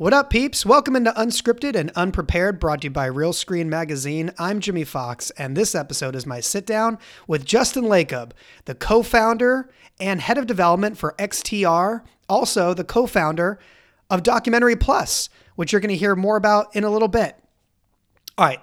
[0.00, 0.64] What up, peeps?
[0.64, 4.32] Welcome into Unscripted and Unprepared, brought to you by Realscreen Magazine.
[4.38, 8.30] I'm Jimmy Fox, and this episode is my sit down with Justin Lacob,
[8.64, 12.00] the co founder and head of development for XTR,
[12.30, 13.58] also the co founder
[14.08, 17.36] of Documentary Plus, which you're going to hear more about in a little bit.
[18.38, 18.62] All right,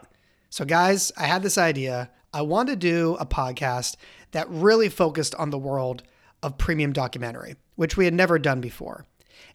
[0.49, 2.09] so guys, I had this idea.
[2.33, 3.95] I wanted to do a podcast
[4.31, 6.01] that really focused on the world
[6.41, 9.05] of premium documentary, which we had never done before.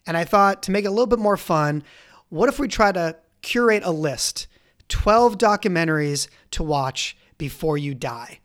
[0.05, 1.83] And I thought to make it a little bit more fun,
[2.29, 4.47] what if we try to curate a list
[4.89, 8.39] 12 documentaries to watch before you die?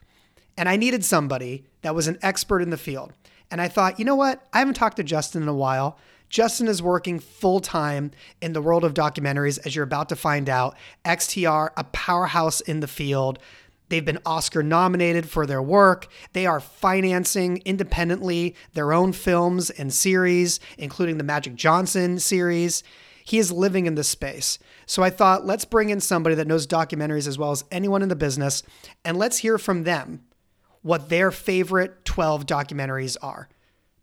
[0.57, 3.13] And I needed somebody that was an expert in the field.
[3.51, 4.47] And I thought, you know what?
[4.53, 5.99] I haven't talked to Justin in a while.
[6.29, 8.11] Justin is working full time
[8.43, 10.77] in the world of documentaries, as you're about to find out.
[11.05, 13.39] XTR, a powerhouse in the field.
[13.89, 16.09] They've been Oscar nominated for their work.
[16.33, 22.83] They are financing independently their own films and series, including the Magic Johnson series.
[23.25, 24.59] He is living in this space.
[24.87, 28.09] So I thought, let's bring in somebody that knows documentaries as well as anyone in
[28.09, 28.63] the business,
[29.05, 30.25] and let's hear from them
[30.83, 33.49] what their favorite 12 documentaries are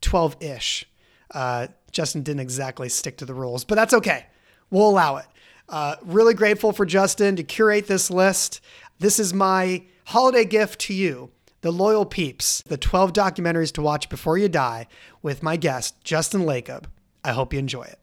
[0.02, 0.86] 12 ish.
[1.34, 4.28] Uh, Justin didn't exactly stick to the rules, but that's okay.
[4.70, 5.26] We'll allow it.
[5.68, 8.62] Uh, really grateful for Justin to curate this list.
[8.98, 14.08] This is my holiday gift to you, the loyal peeps, the 12 documentaries to watch
[14.08, 14.88] before you die
[15.22, 16.86] with my guest, Justin Lacob.
[17.22, 18.00] I hope you enjoy it.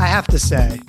[0.00, 0.80] I have to say,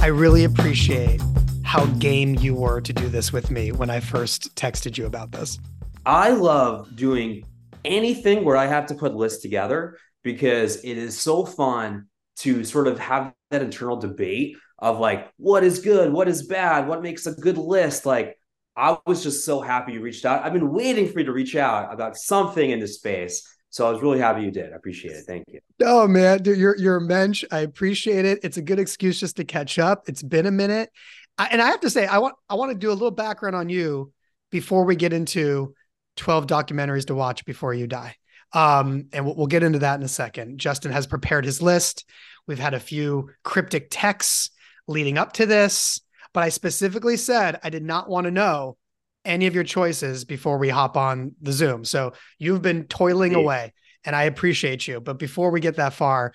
[0.00, 1.22] I really appreciate
[1.62, 5.30] how game you were to do this with me when I first texted you about
[5.30, 5.60] this.
[6.04, 7.44] I love doing
[7.84, 12.06] anything where I have to put lists together because it is so fun
[12.38, 16.86] to sort of have that internal debate of like what is good, what is bad,
[16.86, 18.06] what makes a good list.
[18.06, 18.38] Like
[18.76, 20.44] I was just so happy you reached out.
[20.44, 23.46] I've been waiting for you to reach out about something in this space.
[23.70, 24.72] So I was really happy you did.
[24.72, 25.24] I appreciate it.
[25.26, 25.60] Thank you.
[25.82, 27.44] Oh man, dude, you're you're a mensch.
[27.50, 28.38] I appreciate it.
[28.42, 30.04] It's a good excuse just to catch up.
[30.08, 30.90] It's been a minute,
[31.38, 33.56] I, and I have to say, I want I want to do a little background
[33.56, 34.12] on you
[34.50, 35.74] before we get into
[36.18, 38.16] 12 documentaries to watch before you die.
[38.52, 40.58] Um, and we'll, we'll get into that in a second.
[40.58, 42.04] Justin has prepared his list.
[42.46, 44.50] We've had a few cryptic texts
[44.86, 46.00] leading up to this,
[46.32, 48.76] but I specifically said I did not want to know
[49.24, 51.84] any of your choices before we hop on the Zoom.
[51.84, 53.38] So you've been toiling yeah.
[53.38, 53.72] away
[54.04, 55.00] and I appreciate you.
[55.00, 56.32] But before we get that far,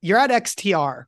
[0.00, 1.04] you're at XTR.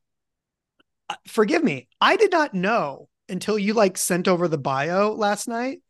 [1.08, 1.88] Uh, forgive me.
[2.00, 5.80] I did not know until you like sent over the bio last night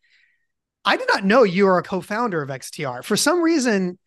[0.85, 3.03] I did not know you were a co-founder of XTR.
[3.03, 3.99] For some reason,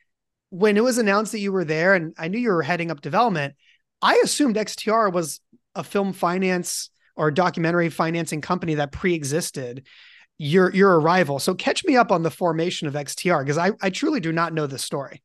[0.49, 3.01] when it was announced that you were there, and I knew you were heading up
[3.01, 3.55] development,
[4.01, 5.39] I assumed XTR was
[5.75, 9.87] a film finance or documentary financing company that pre-existed
[10.37, 11.39] your your arrival.
[11.39, 14.53] So catch me up on the formation of XTR because I, I truly do not
[14.53, 15.23] know the story.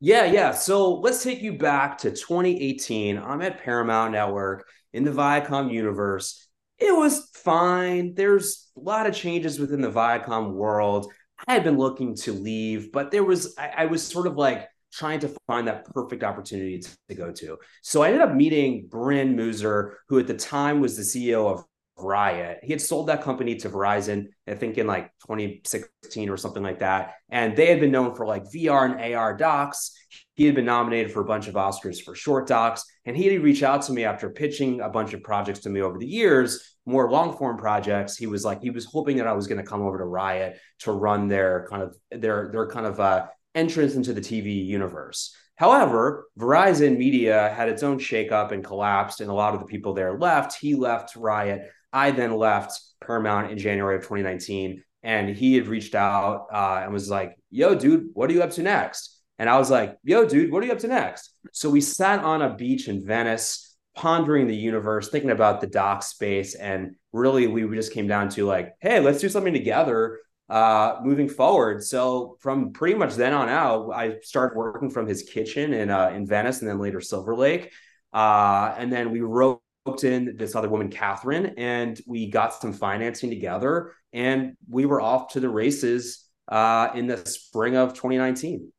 [0.00, 0.52] Yeah, yeah.
[0.52, 3.18] So let's take you back to 2018.
[3.18, 6.46] I'm at Paramount Network in the Viacom universe
[6.80, 8.14] it was fine.
[8.14, 11.12] There's a lot of changes within the Viacom world.
[11.46, 14.68] I had been looking to leave, but there was I, I was sort of like
[14.92, 17.58] trying to find that perfect opportunity to, to, go to.
[17.82, 21.64] So I ended up meeting Bryn Mooser, who at the time was the CEO of
[21.96, 22.56] RYOT.
[22.62, 26.80] He had sold that company to Verizon, I think in like 2016 or something like
[26.80, 27.14] that.
[27.28, 29.92] And they had been known for like VR and AR docs.
[30.34, 32.84] He had been nominated for a bunch of Oscars for short docs.
[33.04, 35.82] And he had reached out to me after pitching a bunch of projects to me
[35.82, 38.16] over the years, more long form projects.
[38.16, 40.56] He was like, he was hoping that I was going to come over to RYOT
[40.80, 45.34] to run their kind of their their kind of uh, entrance into the TV universe.
[45.56, 49.92] However, Verizon Media had its own shakeup and collapsed, and a lot of the people
[49.92, 50.58] there left.
[50.58, 51.66] He left RYOT.
[51.92, 56.92] I then left Paramount in January of 2019, and he had reached out uh, and
[56.92, 60.26] was like, "Yo, dude, what are you up to next?" And I was like, "Yo,
[60.28, 63.74] dude, what are you up to next?" So we sat on a beach in Venice,
[63.96, 68.44] pondering the universe, thinking about the doc space, and really we just came down to
[68.44, 70.20] like, "Hey, let's do something together."
[70.50, 71.82] Uh, moving forward.
[71.82, 76.10] So from pretty much then on out, I started working from his kitchen in uh,
[76.10, 77.72] in Venice, and then later Silver Lake.
[78.12, 79.62] Uh, and then we wrote
[80.02, 85.32] in this other woman, Catherine, and we got some financing together, and we were off
[85.32, 88.70] to the races uh, in the spring of 2019.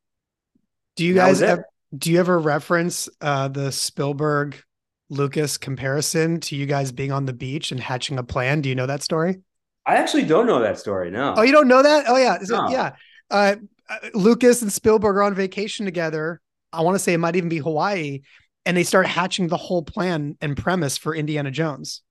[0.95, 1.65] Do you guys ever,
[1.97, 4.61] do you ever reference uh, the Spielberg
[5.09, 8.61] Lucas comparison to you guys being on the beach and hatching a plan?
[8.61, 9.41] Do you know that story?
[9.85, 11.11] I actually don't know that story.
[11.11, 11.33] No.
[11.37, 12.05] Oh, you don't know that?
[12.07, 12.37] Oh, yeah.
[12.47, 12.69] No.
[12.69, 12.91] Yeah.
[13.29, 13.55] Uh,
[13.89, 16.39] uh, Lucas and Spielberg are on vacation together.
[16.71, 18.21] I want to say it might even be Hawaii
[18.65, 22.01] and they start hatching the whole plan and premise for Indiana Jones.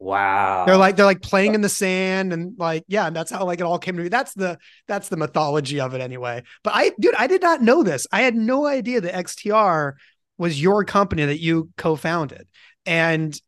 [0.00, 0.64] Wow.
[0.64, 3.60] They're like they're like playing in the sand and like yeah, and that's how like
[3.60, 4.08] it all came to me.
[4.08, 6.44] That's the that's the mythology of it anyway.
[6.62, 8.06] But I dude, I did not know this.
[8.12, 9.94] I had no idea that XTR
[10.36, 12.46] was your company that you co-founded.
[12.86, 13.38] And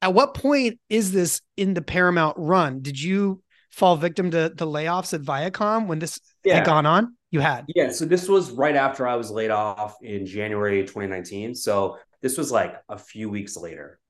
[0.00, 2.80] at what point is this in the Paramount run?
[2.80, 6.56] Did you fall victim to the layoffs at Viacom when this yeah.
[6.56, 7.14] had gone on?
[7.30, 7.66] You had.
[7.68, 7.90] Yeah.
[7.90, 11.54] So this was right after I was laid off in January 2019.
[11.54, 14.00] So this was like a few weeks later.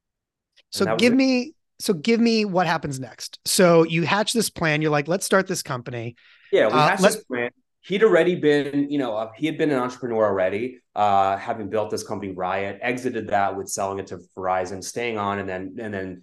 [0.70, 3.38] So give me so give me what happens next.
[3.44, 4.82] So you hatch this plan.
[4.82, 6.17] You're like, let's start this company.
[6.53, 7.50] Yeah, we uh, hatched this plan.
[7.82, 11.91] He'd already been, you know, uh, he had been an entrepreneur already, uh, having built
[11.91, 15.93] this company RYOT, exited that with selling it to Verizon, staying on, and then and
[15.93, 16.23] then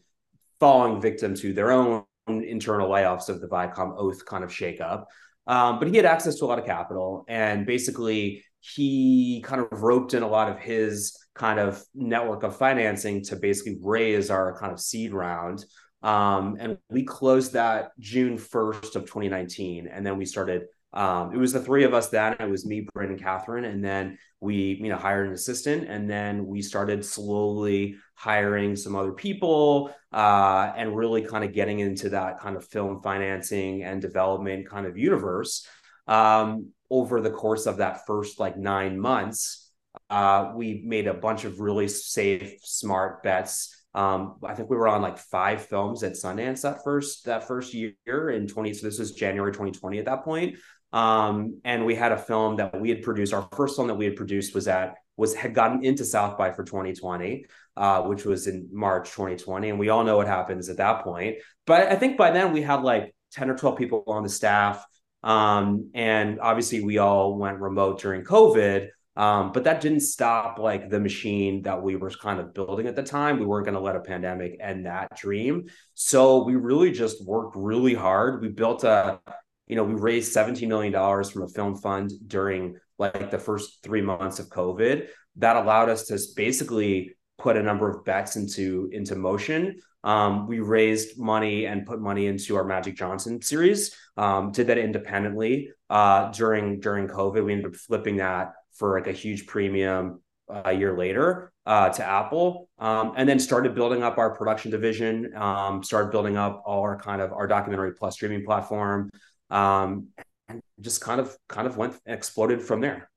[0.60, 5.06] falling victim to their own internal layoffs of the Viacom oath kind of shakeup.
[5.48, 9.82] Um, but he had access to a lot of capital, and basically he kind of
[9.82, 14.58] roped in a lot of his kind of network of financing to basically raise our
[14.60, 15.64] kind of seed round.
[16.04, 19.88] Um, and we closed that June 1st of 2019.
[19.88, 20.64] And then we started,
[20.94, 22.36] um, it was the three of us then.
[22.40, 23.66] It was me, Brandon, Catherine.
[23.66, 25.88] And then we, you know, hired an assistant.
[25.88, 31.80] And then we started slowly hiring some other people uh, and really kind of getting
[31.80, 35.68] into that kind of film financing and development kind of universe.
[36.08, 39.67] Um, over the course of that first like nine months,
[40.10, 43.74] uh, we made a bunch of really safe, smart bets.
[43.94, 47.74] Um, I think we were on like five films at Sundance that first that first
[47.74, 48.74] year in 20.
[48.74, 50.58] So this was January 2020 at that point.
[50.94, 53.34] Um, and we had a film that we had produced.
[53.34, 56.52] Our first film that we had produced was at was had gotten into South by
[56.52, 57.46] for 2020,
[57.76, 61.38] uh, which was in March 2020, and we all know what happens at that point.
[61.66, 64.86] But I think by then we had like 10 or 12 people on the staff,
[65.24, 68.90] um, and obviously we all went remote during COVID.
[69.18, 72.96] Um, but that didn't stop like the machine that we were kind of building at
[72.96, 73.40] the time.
[73.40, 75.66] We weren't going to let a pandemic end that dream.
[75.96, 78.44] So we really just worked really hard.
[78.44, 79.20] We built a,
[79.66, 84.02] you know, we raised $17 million from a film fund during like the first three
[84.02, 85.08] months of COVID.
[85.38, 89.80] That allowed us to basically put a number of bets into into motion.
[90.04, 93.96] Um, we raised money and put money into our Magic Johnson series.
[94.16, 97.44] Um, did that independently uh, during during COVID.
[97.44, 102.04] We ended up flipping that for like a huge premium a year later uh, to
[102.04, 105.36] Apple, um, and then started building up our production division.
[105.36, 109.10] Um, started building up all our kind of our documentary plus streaming platform,
[109.50, 110.08] um,
[110.48, 113.10] and just kind of kind of went exploded from there.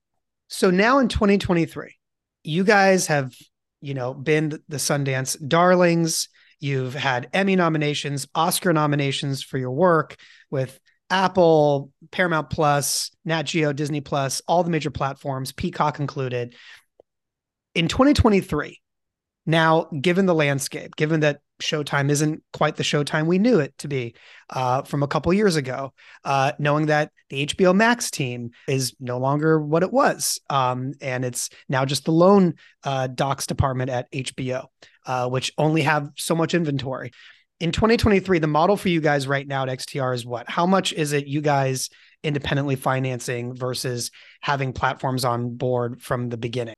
[0.49, 1.95] So now in 2023,
[2.43, 3.33] you guys have
[3.81, 6.29] you know been the Sundance darlings.
[6.59, 10.17] You've had Emmy nominations, Oscar nominations for your work
[10.51, 10.79] with
[11.11, 16.55] Apple, Paramount Plus, Nat Geo, Disney Plus, all the major platforms, Peacock included.
[17.75, 18.81] In 2023,
[19.47, 23.89] now, given the landscape, given that Showtime isn't quite the Showtime we knew it to
[23.89, 24.15] be
[24.49, 25.93] uh, from a couple years ago,
[26.25, 31.25] uh, knowing that the HBO Max team is no longer what it was, um, and
[31.25, 32.55] it's now just the lone
[32.85, 34.67] uh, docs department at HBO,
[35.06, 37.13] uh, which only have so much inventory
[37.61, 40.49] in 2023, the model for you guys right now at XTR is what?
[40.49, 41.91] How much is it you guys
[42.23, 44.11] independently financing versus
[44.41, 46.75] having platforms on board from the beginning?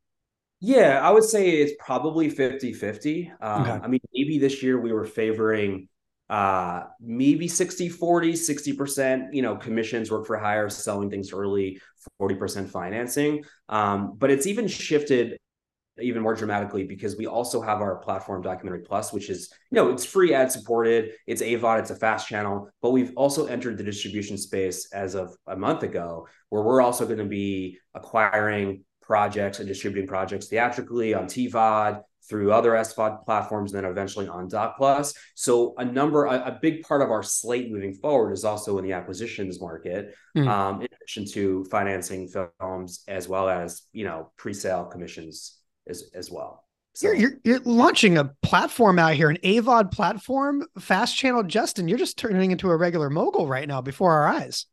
[0.60, 3.32] Yeah, I would say it's probably 50 50.
[3.40, 3.70] Um, okay.
[3.70, 5.88] I mean, maybe this year we were favoring
[6.28, 11.80] uh, maybe 60 40, 60%, you know, commissions, work for hire, selling things early,
[12.20, 13.44] 40% financing.
[13.68, 15.36] Um, but it's even shifted
[16.02, 19.90] even more dramatically because we also have our platform documentary plus which is you know
[19.90, 23.84] it's free ad supported it's avod it's a fast channel but we've also entered the
[23.84, 29.58] distribution space as of a month ago where we're also going to be acquiring projects
[29.58, 34.76] and distributing projects theatrically on tvod through other SVOD platforms, and then eventually on Doc
[34.76, 35.14] Plus.
[35.34, 38.84] So a number, a, a, big part of our slate moving forward is also in
[38.84, 40.46] the acquisitions market, mm.
[40.46, 46.30] um, in addition to financing films as well as you know pre-sale commissions as as
[46.30, 46.64] well.
[46.94, 51.42] So, you're, you're, you're launching a platform out here, an AVOD platform, fast channel.
[51.42, 54.66] Justin, you're just turning into a regular mogul right now before our eyes.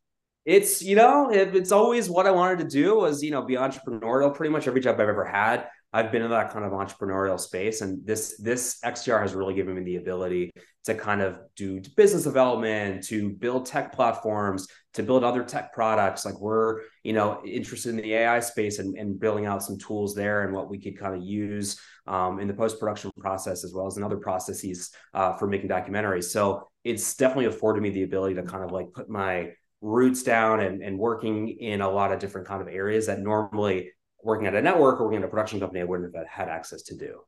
[0.45, 3.55] It's you know it, it's always what I wanted to do was you know be
[3.55, 4.33] entrepreneurial.
[4.33, 7.81] Pretty much every job I've ever had, I've been in that kind of entrepreneurial space,
[7.81, 10.51] and this this XTR has really given me the ability
[10.85, 16.25] to kind of do business development, to build tech platforms, to build other tech products.
[16.25, 20.15] Like we're, you know, interested in the AI space and, and building out some tools
[20.15, 23.73] there and what we could kind of use um, in the post production process as
[23.73, 26.25] well as in other processes uh, for making documentaries.
[26.25, 30.59] So it's definitely afforded me the ability to kind of like put my roots down
[30.59, 33.91] and, and working in a lot of different kind of areas that normally
[34.23, 36.81] working at a network or working at a production company I wouldn't have had access
[36.83, 37.21] to do.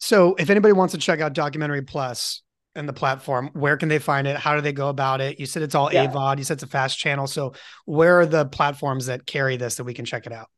[0.00, 2.42] So if anybody wants to check out Documentary Plus,
[2.74, 4.36] and the platform, where can they find it?
[4.36, 5.40] How do they go about it?
[5.40, 6.06] You said it's all yeah.
[6.06, 6.38] AVOD.
[6.38, 7.26] You said it's a fast channel.
[7.26, 7.54] So
[7.86, 10.48] where are the platforms that carry this that we can check it out?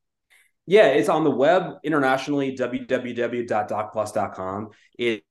[0.67, 4.69] Yeah, it's on the web internationally, www.docplus.com.
[4.99, 5.25] It,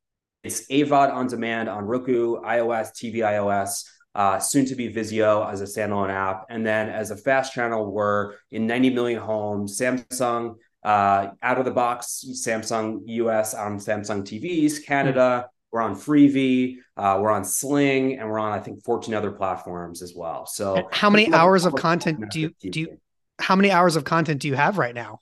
[0.43, 3.83] it's AVOD on demand on Roku, iOS, TV iOS,
[4.15, 6.47] uh, soon to be Vizio as a standalone app.
[6.49, 11.65] And then as a fast channel, we're in 90 million homes, Samsung, uh, out of
[11.65, 15.47] the box, Samsung US on Samsung TVs, Canada.
[15.71, 20.01] We're on Freevee, uh, we're on Sling, and we're on I think 14 other platforms
[20.01, 20.45] as well.
[20.45, 22.97] So how many hours of content do you do you
[23.39, 25.21] how many hours of content do you have right now?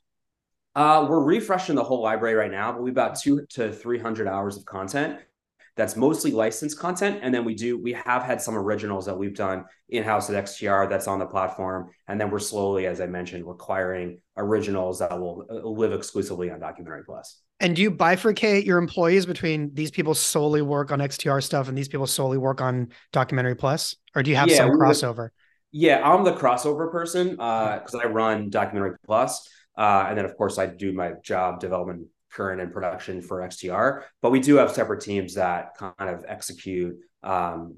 [0.76, 4.58] Uh, we're refreshing the whole library right now, but we've about two to 300 hours
[4.58, 5.20] of content
[5.76, 7.20] that's mostly licensed content.
[7.22, 10.44] And then we do, we have had some originals that we've done in house at
[10.44, 11.90] XTR that's on the platform.
[12.08, 17.04] And then we're slowly, as I mentioned, acquiring originals that will live exclusively on Documentary
[17.06, 17.42] Plus.
[17.60, 21.78] And do you bifurcate your employees between these people solely work on XTR stuff and
[21.78, 23.96] these people solely work on Documentary Plus?
[24.16, 25.30] Or do you have yeah, some crossover?
[25.72, 29.50] Yeah, I'm the crossover person because uh, I run Documentary Plus.
[29.76, 34.04] Uh, and then, of course, I do my job development current and production for XTR.
[34.22, 37.78] But we do have separate teams that kind of execute um,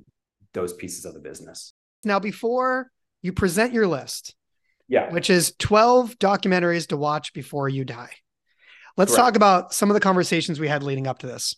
[0.54, 1.74] those pieces of the business.
[2.04, 4.36] Now, before you present your list,
[4.88, 8.12] yeah, which is 12 documentaries to watch before you die.
[9.00, 9.28] Let's Correct.
[9.28, 11.56] talk about some of the conversations we had leading up to this.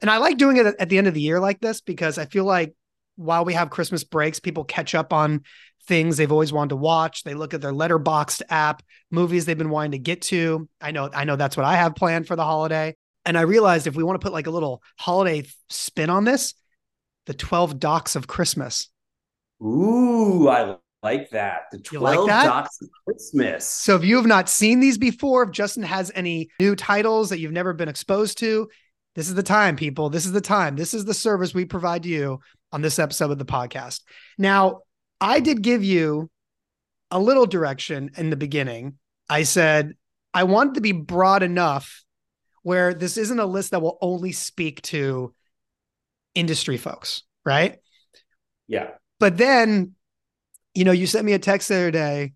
[0.00, 2.26] And I like doing it at the end of the year like this because I
[2.26, 2.72] feel like
[3.16, 5.42] while we have Christmas breaks, people catch up on
[5.88, 7.24] things they've always wanted to watch.
[7.24, 10.68] They look at their Letterboxd app, movies they've been wanting to get to.
[10.80, 12.94] I know, I know that's what I have planned for the holiday.
[13.24, 16.54] And I realized if we want to put like a little holiday spin on this,
[17.26, 18.88] the 12 docs of Christmas.
[19.60, 21.62] Ooh, I like that.
[21.72, 22.44] The 12 like that?
[22.44, 23.66] docs of Christmas.
[23.66, 27.38] So if you have not seen these before, if Justin has any new titles that
[27.38, 28.68] you've never been exposed to,
[29.14, 30.10] this is the time, people.
[30.10, 30.76] This is the time.
[30.76, 32.40] This is the service we provide you
[32.72, 34.00] on this episode of the podcast.
[34.38, 34.80] Now,
[35.20, 36.30] I did give you
[37.10, 38.94] a little direction in the beginning.
[39.28, 39.94] I said
[40.32, 42.04] I wanted to be broad enough
[42.62, 45.34] where this isn't a list that will only speak to
[46.34, 47.78] industry folks, right?
[48.66, 48.90] Yeah.
[49.20, 49.94] But then,
[50.74, 52.32] you know, you sent me a text the other day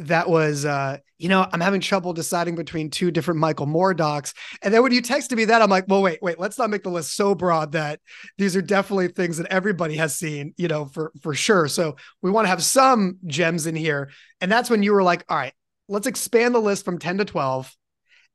[0.00, 4.32] that was uh you know i'm having trouble deciding between two different michael moore docs.
[4.62, 6.82] And then when you texted me that i'm like well wait wait let's not make
[6.82, 8.00] the list so broad that
[8.38, 11.68] these are definitely things that everybody has seen you know for for sure.
[11.68, 14.10] So we want to have some gems in here.
[14.40, 15.52] And that's when you were like all right
[15.88, 17.76] let's expand the list from 10 to 12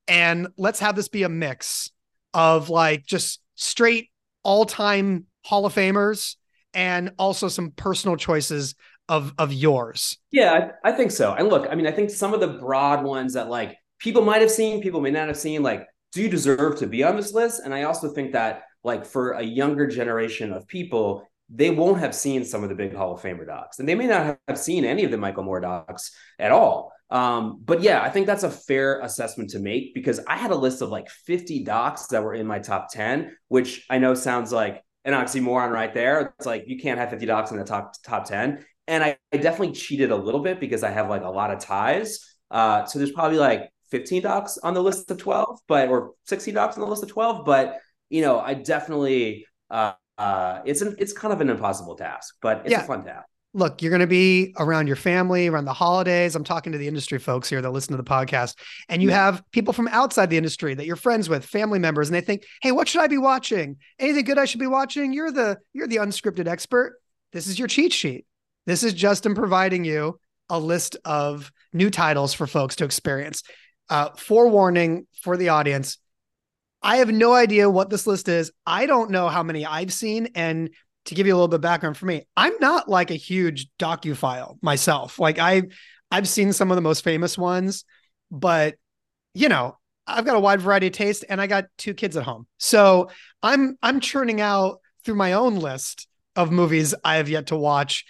[0.07, 1.89] and let's have this be a mix
[2.33, 4.11] of like just straight
[4.43, 6.35] all-time hall of famers
[6.75, 8.75] and also some personal choices
[9.09, 10.17] of of yours.
[10.31, 11.33] Yeah, I, think so.
[11.33, 14.41] And look, I mean, I think some of the broad ones that like people might
[14.41, 17.33] have seen, people may not have seen, like, do you deserve to be on this
[17.33, 17.61] list?
[17.63, 22.15] And I also think that like for a younger generation of people, they won't have
[22.15, 24.83] seen some of the big Hall of Famer docs, and they may not have seen
[24.83, 26.91] any of the Michael Moore docs at all.
[27.11, 30.55] Um, but yeah, I think that's a fair assessment to make because I had a
[30.55, 34.51] list of like 50 docs that were in my top 10, which I know sounds
[34.51, 36.33] like an oxymoron right there.
[36.39, 39.37] It's like you can't have 50 docs in the top top 10 and I, I,
[39.37, 42.35] definitely cheated a little bit because I have like a lot of ties.
[42.51, 46.53] Uh, so there's probably like 15 docs on the list of 12, but or 16
[46.53, 47.45] docs on the list of 12.
[47.45, 52.35] But you know, I definitely uh, uh, it's an it's kind of an impossible task,
[52.41, 52.83] but it's yeah.
[52.83, 53.27] a fun task.
[53.53, 56.35] Look, you're going to be around your family, around the holidays.
[56.35, 58.55] I'm talking to the industry folks here that listen to the podcast,
[58.89, 59.15] and you yeah.
[59.15, 62.43] have people from outside the industry that you're friends with, family members, and they think,
[62.61, 63.77] "Hey, what should I be watching?
[63.97, 66.99] Anything good I should be watching?" You're the you're the unscripted expert.
[67.31, 68.25] This is your cheat sheet.
[68.65, 70.19] This is Justin providing you
[70.49, 73.43] a list of new titles for folks to experience.
[73.89, 75.97] Uh, forewarning for the audience
[76.85, 78.51] I have no idea what this list is.
[78.63, 80.29] I don't know how many I've seen.
[80.35, 80.69] And
[81.05, 83.67] to give you a little bit of background for me, I'm not like a huge
[83.79, 85.17] docu-file myself.
[85.17, 85.63] Like I
[86.11, 87.85] I've seen some of the most famous ones,
[88.29, 88.75] but
[89.33, 92.23] you know, I've got a wide variety of taste and I got two kids at
[92.23, 92.45] home.
[92.59, 93.09] So
[93.41, 98.05] I'm I'm churning out through my own list of movies I have yet to watch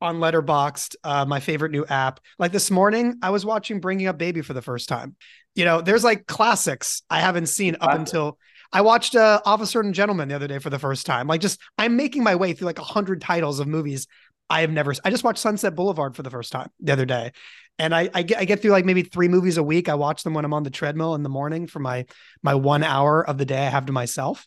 [0.00, 2.20] on Letterboxd, uh, my favorite new app.
[2.38, 5.16] Like this morning, I was watching Bringing Up Baby for the first time.
[5.54, 8.38] You know, there's like classics I haven't seen up until
[8.72, 11.28] I watched uh, Officer and Gentleman the other day for the first time.
[11.28, 14.08] Like, just I'm making my way through like a hundred titles of movies
[14.50, 14.92] I have never.
[15.04, 17.32] I just watched Sunset Boulevard for the first time the other day,
[17.78, 19.88] and I I get, I get through like maybe three movies a week.
[19.88, 22.04] I watch them when I'm on the treadmill in the morning for my
[22.42, 24.46] my one hour of the day I have to myself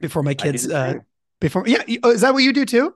[0.00, 0.68] before my kids.
[0.70, 0.94] Uh,
[1.40, 2.94] before yeah, oh, is that what you do too?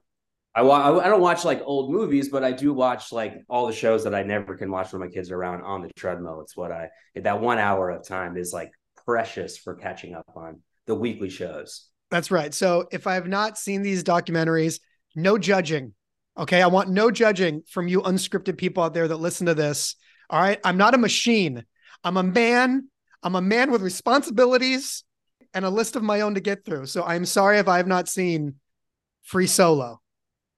[0.54, 4.04] I, I don't watch like old movies, but I do watch like all the shows
[4.04, 6.42] that I never can watch when my kids are around on the treadmill.
[6.42, 8.70] It's what I that one hour of time is like
[9.06, 11.88] precious for catching up on the weekly shows.
[12.10, 12.52] That's right.
[12.52, 14.80] So if I have not seen these documentaries,
[15.14, 15.94] no judging.
[16.36, 16.60] Okay.
[16.60, 19.96] I want no judging from you unscripted people out there that listen to this.
[20.28, 20.60] All right.
[20.64, 21.64] I'm not a machine.
[22.04, 22.88] I'm a man.
[23.22, 25.04] I'm a man with responsibilities
[25.54, 26.86] and a list of my own to get through.
[26.86, 28.56] So I'm sorry if I have not seen
[29.22, 30.01] Free Solo,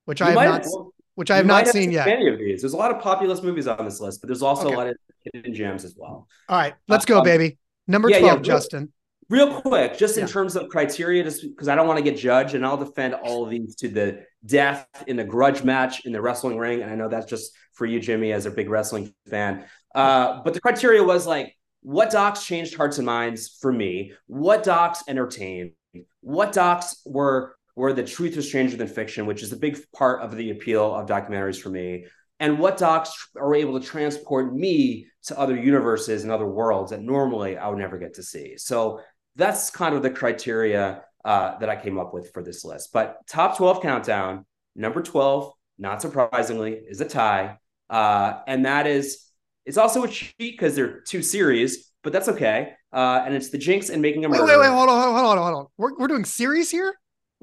[0.05, 0.67] which I have not,
[1.15, 2.09] which I have not seen yet.
[2.09, 2.63] Any of these?
[2.63, 4.75] There's a lot of populist movies on this list, but there's also okay.
[4.75, 4.97] a lot of
[5.33, 6.29] hidden gems as well.
[6.49, 7.59] All right, let's go, um, baby.
[7.87, 8.93] Number yeah, 12, yeah, Justin.
[9.31, 12.55] Real quick, just in terms of criteria, just because I don't want to get judged,
[12.55, 16.21] and I'll defend all of these to the death in the grudge match in the
[16.21, 16.83] wrestling ring.
[16.83, 19.65] And I know that's just for you, Jimmy, as a big wrestling fan.
[19.95, 24.13] Uh, but the criteria was like, what docs changed hearts and minds for me?
[24.27, 25.73] What docs entertained?
[26.21, 30.23] What docs were were the truth is stranger than fiction, which is a big part
[30.23, 32.07] of the appeal of documentaries for me?
[32.41, 37.01] And what docs are able to transport me to other universes and other worlds that
[37.01, 38.57] normally I would never get to see?
[38.57, 39.01] So
[39.37, 42.91] that's kind of the criteria uh, that I came up with for this list.
[42.93, 44.45] But top 12 countdown,
[44.77, 47.59] number 12, not surprisingly, is a tie.
[47.89, 49.27] Uh, and that is,
[49.65, 52.73] it's also a cheat because they're two series, but that's okay.
[52.93, 54.47] Uh, and it's the Jinx and Making a Murderer.
[54.47, 55.67] Wait, wait, wait, hold on, hold on, hold on.
[55.79, 56.95] We're, we're doing series here?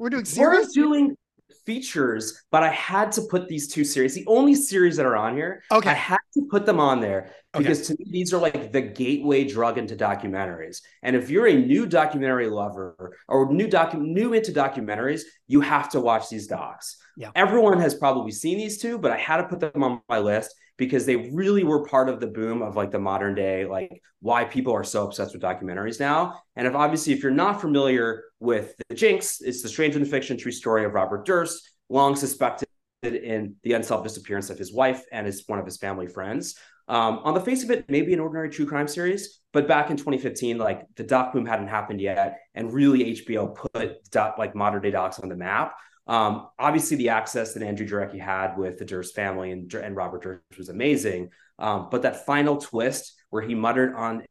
[0.01, 0.69] We're doing series?
[0.75, 1.15] We're doing
[1.63, 5.35] features, but I had to put these two series, the only series that are on
[5.35, 5.61] here.
[5.71, 5.91] Okay.
[5.91, 7.95] I had to put them on there because okay.
[7.95, 10.81] to me, these are like the gateway drug into documentaries.
[11.03, 15.87] And if you're a new documentary lover or new docu- new into documentaries, you have
[15.91, 16.97] to watch these docs.
[17.15, 17.29] Yeah.
[17.35, 20.55] Everyone has probably seen these two, but I had to put them on my list
[20.81, 24.43] because they really were part of the boom of like the modern day, like why
[24.43, 26.41] people are so obsessed with documentaries now.
[26.55, 30.39] And if obviously, if you're not familiar with the Jinx, it's the strange and fiction
[30.39, 32.67] true story of Robert Durst, long suspected
[33.03, 36.55] in the unsolved disappearance of his wife and his one of his family friends.
[36.87, 39.97] Um, on the face of it, maybe an ordinary true crime series, but back in
[39.97, 44.81] 2015, like the doc boom hadn't happened yet, and really HBO put doc, like modern
[44.81, 45.75] day docs on the map.
[46.07, 50.23] Um, obviously, the access that Andrew Jarecki had with the Durst family and, and Robert
[50.23, 51.29] Durst was amazing.
[51.59, 54.23] Um, but that final twist where he muttered on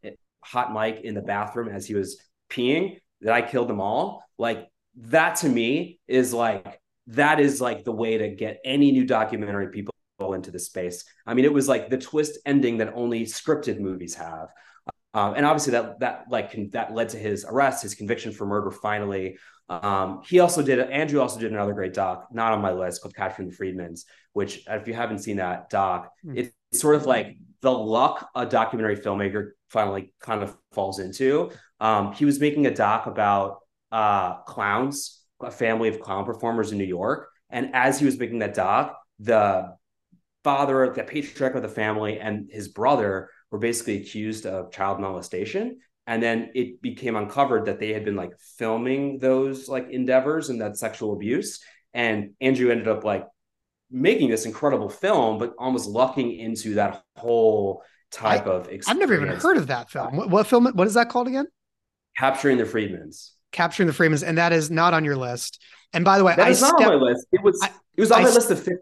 [0.42, 4.68] hot mic in the bathroom as he was peeing that I killed them all, like
[4.96, 9.68] that to me is like that is like the way to get any new documentary
[9.68, 9.94] people
[10.34, 11.04] into the space.
[11.26, 14.48] I mean, it was like the twist ending that only scripted movies have.
[15.12, 18.70] Um, and obviously that that like that led to his arrest, his conviction for murder
[18.70, 19.38] finally.
[19.68, 23.14] Um, he also did Andrew also did another great doc, not on my list, called
[23.14, 26.36] Capturing the Friedmans, which if you haven't seen that doc, mm.
[26.36, 31.50] it's sort of like the luck a documentary filmmaker finally kind of falls into.
[31.78, 33.58] Um, he was making a doc about
[33.92, 38.40] uh, clowns, a family of clown performers in New York, and as he was making
[38.40, 39.76] that doc, the
[40.42, 45.78] father, the patriarch of the family, and his brother were basically accused of child molestation.
[46.06, 50.60] And then it became uncovered that they had been like filming those like endeavors and
[50.60, 51.60] that sexual abuse.
[51.92, 53.26] And andrew ended up like
[53.90, 57.82] making this incredible film but almost lucking into that whole
[58.12, 58.88] type I, of experience.
[58.88, 60.16] i've never even heard of that film.
[60.16, 61.46] What, what, film what is that called again?
[62.16, 63.30] Capturing the Friedmans.
[63.52, 65.60] Capturing the Friedmans and that is not on your list.
[65.92, 67.26] And by the way that I is stepped, not on my list.
[67.32, 68.74] It was I, it was on I, my list of 50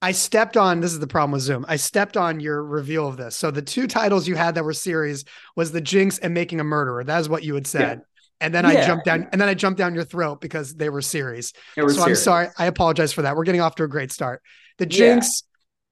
[0.00, 1.64] I stepped on this is the problem with Zoom.
[1.68, 3.36] I stepped on your reveal of this.
[3.36, 5.24] So the two titles you had that were series
[5.56, 7.02] was the Jinx and Making a Murderer.
[7.02, 7.98] That is what you had said.
[7.98, 8.04] Yeah.
[8.40, 8.70] And then yeah.
[8.70, 11.52] I jumped down and then I jumped down your throat because they were series.
[11.76, 12.18] Were so series.
[12.18, 12.48] I'm sorry.
[12.56, 13.34] I apologize for that.
[13.34, 14.40] We're getting off to a great start.
[14.78, 15.42] The Jinx,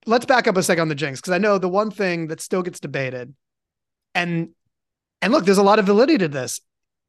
[0.06, 0.12] yeah.
[0.12, 2.40] let's back up a second on the Jinx because I know the one thing that
[2.40, 3.34] still gets debated
[4.14, 4.50] and
[5.20, 6.60] and look, there's a lot of validity to this.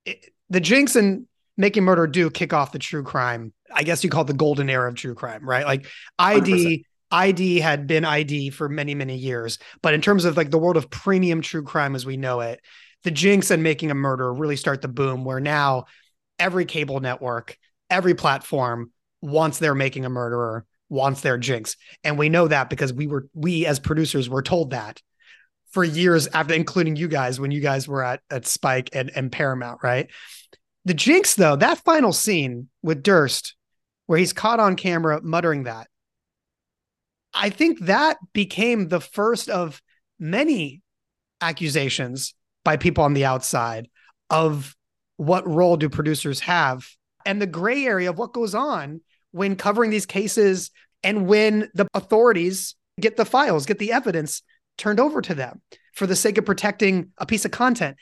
[0.06, 4.10] It, the Jinx and Making Murder do kick off the true crime I guess you
[4.10, 5.66] call it the golden era of true crime, right?
[5.66, 6.84] Like ID 100%.
[7.12, 9.60] ID had been ID for many, many years.
[9.82, 12.62] But in terms of like the world of premium true crime as we know it,
[13.04, 15.86] the Jinx and Making a Murderer really start the boom where now
[16.40, 17.58] every cable network,
[17.90, 21.78] every platform wants their Making a Murderer, wants their Jinx.
[22.04, 25.02] And we know that because we were, we as producers were told that
[25.72, 29.32] for years after, including you guys, when you guys were at, at Spike and, and
[29.32, 30.10] Paramount, right?
[30.86, 33.57] The Jinx, though, that final scene with Durst
[34.08, 35.88] where he's caught on camera muttering that.
[37.34, 39.82] I think that became the first of
[40.20, 40.82] many
[41.40, 42.34] accusations
[42.66, 43.90] by people on the outside
[44.30, 44.76] of
[45.18, 46.88] what role do producers have
[47.26, 50.72] and the gray area of what goes on when covering these cases
[51.04, 54.42] and when the authorities get the files, get the evidence
[54.78, 55.62] turned over to them
[55.94, 57.98] for the sake of protecting a piece of content.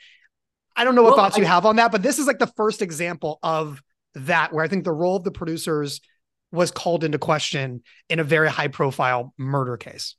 [0.76, 2.38] I don't know what well, thoughts I, you have on that, but this is like
[2.38, 3.82] the first example of
[4.16, 6.00] that where I think the role of the producers
[6.52, 10.16] was called into question in a very high profile murder case.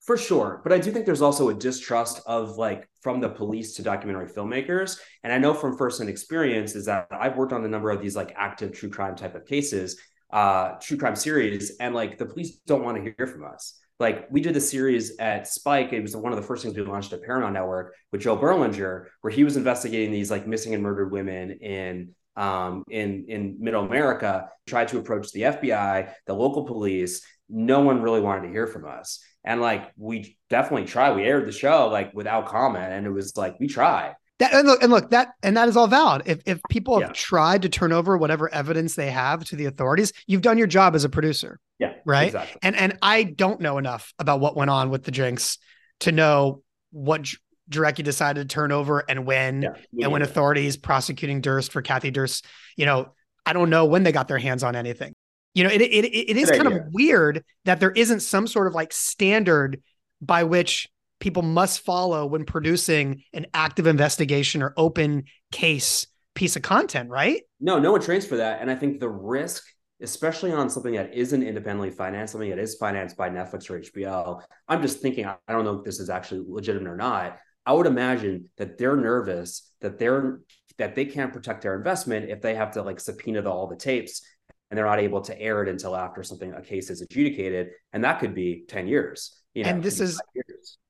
[0.00, 0.60] For sure.
[0.64, 4.26] But I do think there's also a distrust of like from the police to documentary
[4.26, 4.98] filmmakers.
[5.22, 8.16] And I know from firsthand experience is that I've worked on a number of these
[8.16, 10.00] like active true crime type of cases,
[10.32, 13.78] uh, true crime series, and like the police don't want to hear from us.
[14.00, 15.92] Like we did the series at Spike.
[15.92, 19.06] It was one of the first things we launched at Paramount Network with Joe Berlinger,
[19.20, 23.84] where he was investigating these like missing and murdered women in um, in in Middle
[23.84, 24.48] America.
[24.66, 27.22] Tried to approach the FBI, the local police.
[27.48, 29.20] No one really wanted to hear from us.
[29.44, 31.16] And like we definitely tried.
[31.16, 34.14] We aired the show like without comment, and it was like we tried.
[34.38, 36.22] That, and look, and look, that and that is all valid.
[36.26, 37.14] If if people have yeah.
[37.14, 40.94] tried to turn over whatever evidence they have to the authorities, you've done your job
[40.94, 41.58] as a producer.
[41.80, 41.94] Yeah.
[42.04, 42.28] Right.
[42.28, 42.60] Exactly.
[42.62, 45.58] And and I don't know enough about what went on with the Jinx
[46.00, 47.28] to know what
[47.70, 52.10] Jarecki decided to turn over and when, yeah, and when authorities prosecuting Durst for Kathy
[52.10, 53.12] Durst, you know,
[53.44, 55.14] I don't know when they got their hands on anything.
[55.54, 56.82] You know, it it, it is kind idea.
[56.82, 59.82] of weird that there isn't some sort of like standard
[60.20, 60.88] by which
[61.20, 67.42] people must follow when producing an active investigation or open case piece of content, right?
[67.60, 68.60] No, no one trains for that.
[68.60, 69.64] And I think the risk,
[70.00, 74.40] especially on something that isn't independently financed, something that is financed by Netflix or HBO,
[74.68, 77.38] I'm just thinking, I don't know if this is actually legitimate or not.
[77.68, 80.40] I would imagine that they're nervous that they're
[80.78, 83.76] that they can't protect their investment if they have to like subpoena the, all the
[83.76, 84.22] tapes
[84.70, 87.68] and they're not able to air it until after something a case is adjudicated.
[87.92, 90.20] And that could be 10 years you know and this is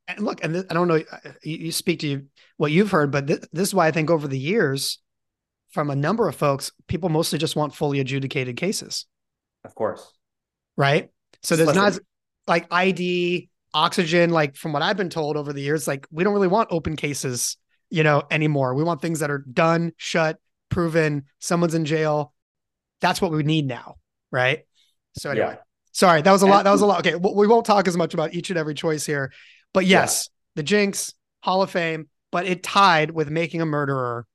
[0.09, 2.25] and look and i don't know uh, you, you speak to
[2.57, 4.99] what you've heard but th- this is why i think over the years
[5.71, 9.07] from a number of folks people mostly just want fully adjudicated cases.
[9.65, 10.13] Of course.
[10.77, 11.11] Right?
[11.43, 11.99] So there's not
[12.47, 16.33] like id oxygen like from what i've been told over the years like we don't
[16.33, 17.57] really want open cases
[17.91, 20.39] you know anymore we want things that are done shut
[20.69, 22.33] proven someone's in jail
[23.01, 23.97] that's what we need now,
[24.31, 24.65] right?
[25.15, 25.63] So anyway, yeah.
[25.93, 26.65] sorry, that was a lot.
[26.65, 27.07] That was a lot.
[27.07, 29.33] Okay, we won't talk as much about each and every choice here,
[29.73, 30.35] but yes, yeah.
[30.57, 34.27] the Jinx Hall of Fame, but it tied with Making a Murderer,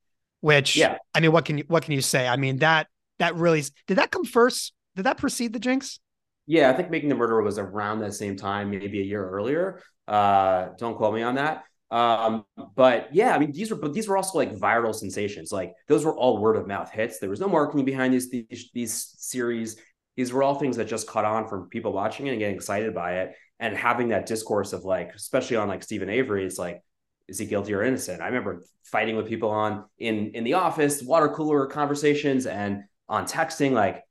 [0.42, 2.28] which yeah, I mean, what can you what can you say?
[2.28, 2.88] I mean that
[3.20, 4.74] that really did that come first?
[4.96, 6.00] Did that precede the Jinx?
[6.46, 9.82] Yeah, I think Making the Murderer was around that same time, maybe a year earlier.
[10.08, 11.64] Uh, don't quote me on that.
[11.90, 15.52] Um, but yeah, I mean, these were but these were also like viral sensations.
[15.52, 17.20] Like those were all word of mouth hits.
[17.20, 19.78] There was no marketing behind these these, these series.
[20.18, 22.94] These were all things that just caught on from people watching it and getting excited
[22.94, 26.84] by it and having that discourse of like, especially on like Steven Avery, it's like,
[27.28, 28.22] is he guilty or innocent?
[28.22, 33.26] I remember fighting with people on in in the office, water cooler conversations, and on
[33.26, 34.04] texting, like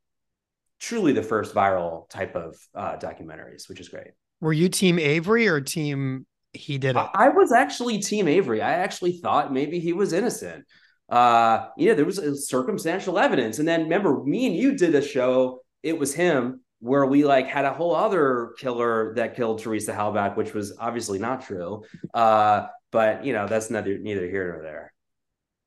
[0.83, 4.11] truly the first viral type of uh, documentaries, which is great.
[4.41, 7.09] Were you team Avery or team he did it.
[7.15, 8.61] I was actually Team Avery.
[8.61, 10.65] I actually thought maybe he was innocent.
[11.09, 13.59] Uh, know, there was circumstantial evidence.
[13.59, 15.61] And then remember, me and you did a show.
[15.81, 20.37] It was him where we like had a whole other killer that killed Teresa Halbach,
[20.37, 21.83] which was obviously not true.
[22.13, 24.93] Uh, but you know, that's neither neither here nor there.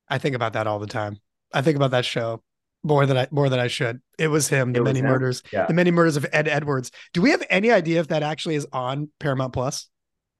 [0.09, 1.19] I think about that all the time.
[1.53, 2.43] I think about that show
[2.87, 4.01] more than I more than I should.
[4.19, 5.07] It was him, the many him.
[5.07, 5.67] murders, yeah.
[5.67, 6.91] the many murders of Ed Edwards.
[7.13, 9.89] Do we have any idea if that actually is on Paramount Plus?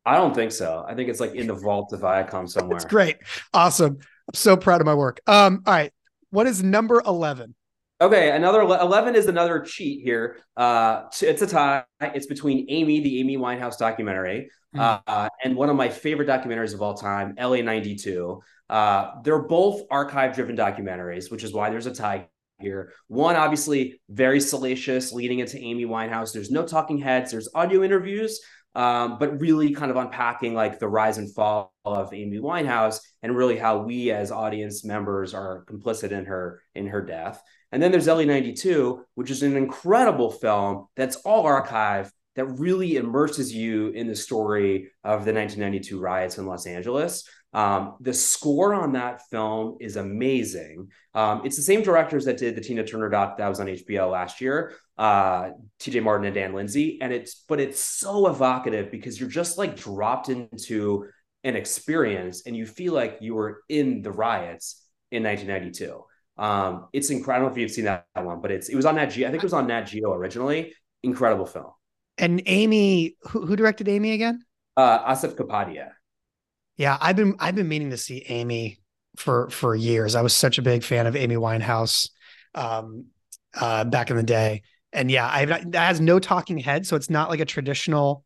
[0.05, 0.85] I don't think so.
[0.89, 2.77] I think it's like in the vault of Viacom somewhere.
[2.77, 3.17] It's great.
[3.53, 3.99] Awesome.
[3.99, 5.21] I'm so proud of my work.
[5.27, 5.93] Um, all right.
[6.31, 7.55] What is number 11?
[8.01, 10.39] Okay, another 11 is another cheat here.
[10.55, 11.85] Uh, it's a tie.
[12.01, 15.03] It's between Amy, the Amy Winehouse documentary, mm.
[15.07, 18.43] uh, and one of my favorite documentaries of all time, LA 92.
[18.69, 22.29] Uh, they're both archive driven documentaries, which is why there's a tie
[22.61, 22.93] here.
[23.09, 26.33] One, obviously, very salacious, leading into Amy Winehouse.
[26.33, 28.41] There's no talking heads, there's audio interviews,
[28.75, 33.37] um, but really kind of unpacking like the rise and fall of Amy Winehouse and
[33.37, 37.43] really how we as audience members are complicit in her in her death.
[37.73, 42.97] And then there's LA 92, which is an incredible film that's all archive that really
[42.97, 47.27] immerses you in the story of the 1992 riots in Los Angeles.
[47.57, 50.91] Um, the score on that film is amazing.
[51.15, 54.13] Um, it's the same directors that did the Tina Turner doc that was on HBO
[54.13, 56.99] last year, uh, TJ Martin and Dan Lindsay.
[57.01, 61.07] And it's, but it's so evocative because you're just like dropped into
[61.45, 66.05] an experience and you feel like you were in the riots in 1992.
[66.37, 69.29] Um, it's incredible if you've seen that one, but it's, it was on Nat Geo.
[69.29, 70.75] I think it was on Nat Geo originally.
[71.03, 71.71] Incredible film.
[72.19, 74.45] And Amy, who, who directed Amy again?
[74.77, 75.93] Uh, Asif Kapadia.
[76.77, 78.81] Yeah, I've been I've been meaning to see Amy
[79.17, 80.15] for for years.
[80.15, 82.11] I was such a big fan of Amy Winehouse
[82.55, 83.07] um,
[83.55, 84.63] uh, back in the day,
[84.93, 88.25] and yeah, I that has no talking head, so it's not like a traditional.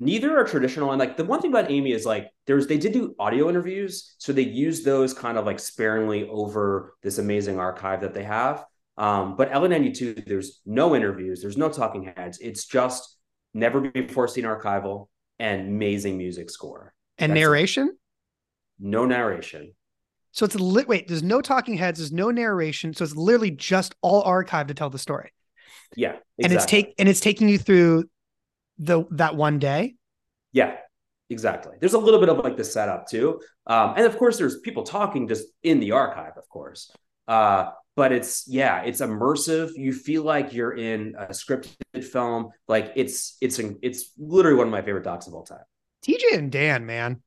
[0.00, 2.92] Neither are traditional, and like the one thing about Amy is like there's they did
[2.92, 8.00] do audio interviews, so they use those kind of like sparingly over this amazing archive
[8.00, 8.64] that they have.
[8.96, 12.38] Um, but LA 92, there's no interviews, there's no talking heads.
[12.40, 13.16] It's just
[13.52, 16.94] never before seen archival and amazing music score.
[17.18, 17.40] And That's it.
[17.40, 17.96] narration?
[18.78, 19.72] No narration.
[20.32, 20.88] So it's lit.
[20.88, 22.00] Wait, there's no talking heads.
[22.00, 22.92] There's no narration.
[22.92, 25.32] So it's literally just all archive to tell the story.
[25.96, 26.16] Yeah.
[26.42, 28.04] And it's take and it's taking you through
[28.78, 29.94] the that one day.
[30.52, 30.76] Yeah,
[31.30, 31.76] exactly.
[31.78, 33.40] There's a little bit of like the setup too.
[33.66, 36.90] Um, and of course, there's people talking just in the archive, of course.
[37.28, 39.70] Uh, but it's yeah, it's immersive.
[39.76, 42.50] You feel like you're in a scripted film.
[42.66, 45.62] Like it's it's it's literally one of my favorite docs of all time.
[46.06, 47.22] TJ and Dan, man,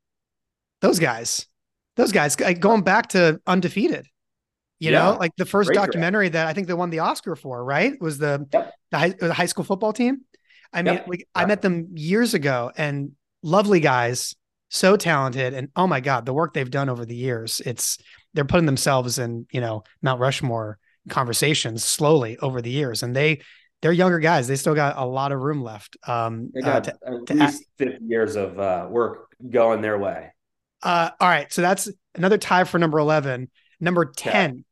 [0.82, 1.48] those guys,
[1.96, 4.08] those guys, like, going back to undefeated.
[4.80, 5.06] You Yeah.
[5.12, 5.88] know, like the first Great draft.
[5.88, 8.00] documentary that I think they won the Oscar for, right?
[8.00, 8.74] Was the Yep.
[8.92, 10.22] the, high, the high school football team.
[10.72, 11.20] I mean, Yep.
[11.34, 14.36] I met them years ago, and lovely guys,
[14.70, 17.60] so talented, and oh my god, the work they've done over the years.
[17.66, 17.98] It's
[18.36, 20.78] they're putting themselves in you know Mount Rushmore
[21.10, 23.40] conversations slowly over the years, and they
[23.82, 24.48] they're younger guys.
[24.48, 25.98] They still got a lot of room left.
[26.08, 30.32] Um, They uh, to- at to least 50 years of uh, work going their way.
[30.82, 33.50] Uh, all right, so that's another tie for number eleven.
[33.80, 34.64] Number ten,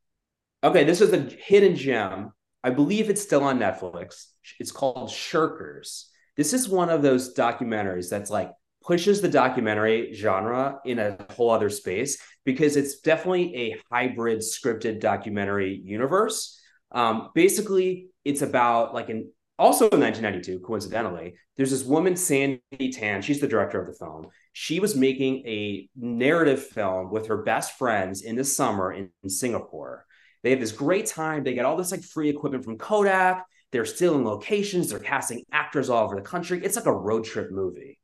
[0.63, 2.32] Okay, this is a hidden gem.
[2.63, 4.26] I believe it's still on Netflix.
[4.60, 6.06] It's called Shirkers.
[6.38, 8.52] This is one of those documentaries that's like
[8.84, 15.00] pushes the documentary genre in a whole other space because it's definitely a hybrid scripted
[15.00, 16.60] documentary universe.
[16.91, 23.22] Um, basically, it's about like an also in 1992, coincidentally, there's this woman, Sandi Tan.
[23.22, 24.28] She's the director of the film.
[24.52, 29.30] She was making a narrative film with her best friends in the summer in, in
[29.30, 30.06] Singapore.
[30.44, 31.44] They have this great time.
[31.44, 33.46] They get all this like free equipment from Kodak.
[33.72, 34.90] They're still in locations.
[34.90, 36.62] They're casting actors all over the country.
[36.64, 38.00] It's like a road trip movie.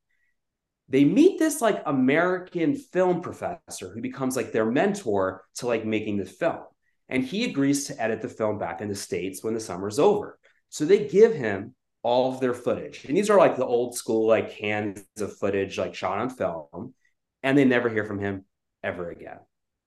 [0.90, 6.18] They meet this like American film professor who becomes like their mentor to like making
[6.18, 6.64] the film.
[7.12, 10.40] And he agrees to edit the film back in the States when the summer's over.
[10.70, 13.04] So they give him all of their footage.
[13.06, 16.94] And these are like the old school, like cans of footage, like shot on film.
[17.44, 18.46] And they never hear from him
[18.82, 19.40] ever again.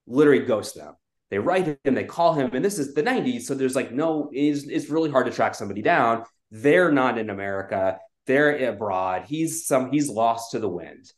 [0.07, 0.95] Literally ghost them.
[1.31, 3.43] They write him, they call him, and this is the 90s.
[3.43, 6.25] So there's like no, it's, it's really hard to track somebody down.
[6.51, 9.25] They're not in America, they're abroad.
[9.27, 11.11] He's some, he's lost to the wind.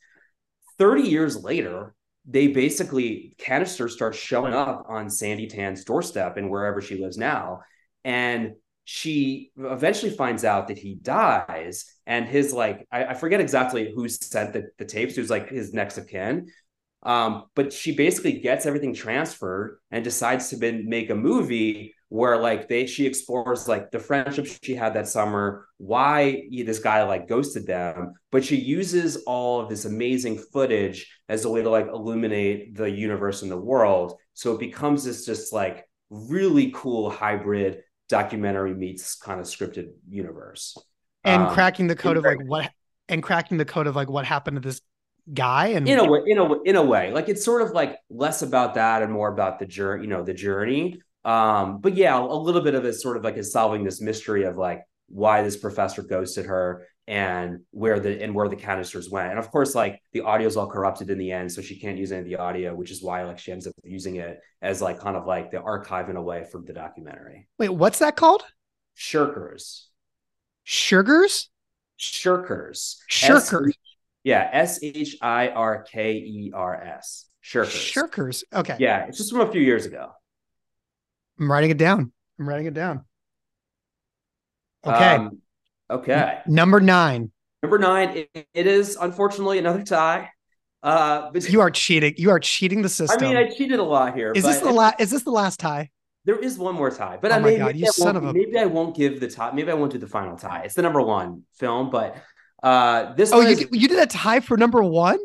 [0.79, 1.96] 30 years later,
[2.27, 7.61] they basically canister starts showing up on Sandi Tan's doorstep and wherever she lives now.
[8.05, 13.93] And she eventually finds out that he dies and his like I, I forget exactly
[13.95, 15.17] who sent the, the tapes.
[15.17, 16.49] Who's like his next of kin.
[17.03, 22.69] Um, but she basically gets everything transferred and decides to make a movie where like
[22.69, 27.67] they she explores like the friendship she had that summer why this guy like ghosted
[27.67, 32.75] them but she uses all of this amazing footage as a way to like illuminate
[32.75, 34.15] the universe and the world.
[34.35, 40.77] So it becomes this just like really cool hybrid documentary meets kind of scripted universe.
[41.25, 42.71] And Um, cracking the code of like what
[43.09, 44.81] and cracking the code of like what happened to this
[45.33, 47.99] guy and in a way in a in a way like it's sort of like
[48.09, 52.19] less about that and more about the journey you know the journey um but yeah
[52.19, 55.43] a little bit of it sort of like is solving this mystery of like why
[55.43, 59.75] this professor ghosted her and where the and where the canisters went and of course
[59.75, 62.27] like the audio is all corrupted in the end so she can't use any of
[62.27, 65.27] the audio which is why like she ends up using it as like kind of
[65.27, 68.43] like the archive in a way from the documentary wait, what's that called?
[68.97, 69.87] shirkers
[70.65, 71.51] Sugars?
[71.99, 73.69] shirkers Shirkers.
[73.69, 73.75] S-
[74.25, 75.17] yeah s-h-i-r-k-e-r-s
[77.43, 78.43] shirkers Shirkers.
[78.53, 78.77] Okay.
[78.81, 80.11] Yeah, it's just from a few years ago.
[81.39, 82.13] I'm writing it down.
[82.39, 83.05] I'm writing it down.
[84.87, 85.15] Okay.
[85.17, 85.39] Um,
[85.91, 86.41] okay.
[86.47, 87.31] Number nine.
[87.63, 90.31] Number nine, it, it is unfortunately another tie.
[90.83, 92.15] Uh, but You are cheating.
[92.17, 93.25] You are cheating the system.
[93.25, 94.33] I mean, I cheated a lot here.
[94.33, 95.01] is this the last?
[95.01, 95.91] Is this the last tie?
[96.25, 98.17] There is one more tie, but Oh I my maybe, God, you I son won't-
[98.19, 99.55] of a- maybe I won't give the top.
[99.55, 100.63] Maybe I won't do the final tie.
[100.65, 102.17] It's the number one film, but
[102.63, 105.19] uh, this Oh, you is- you did a tie for number one.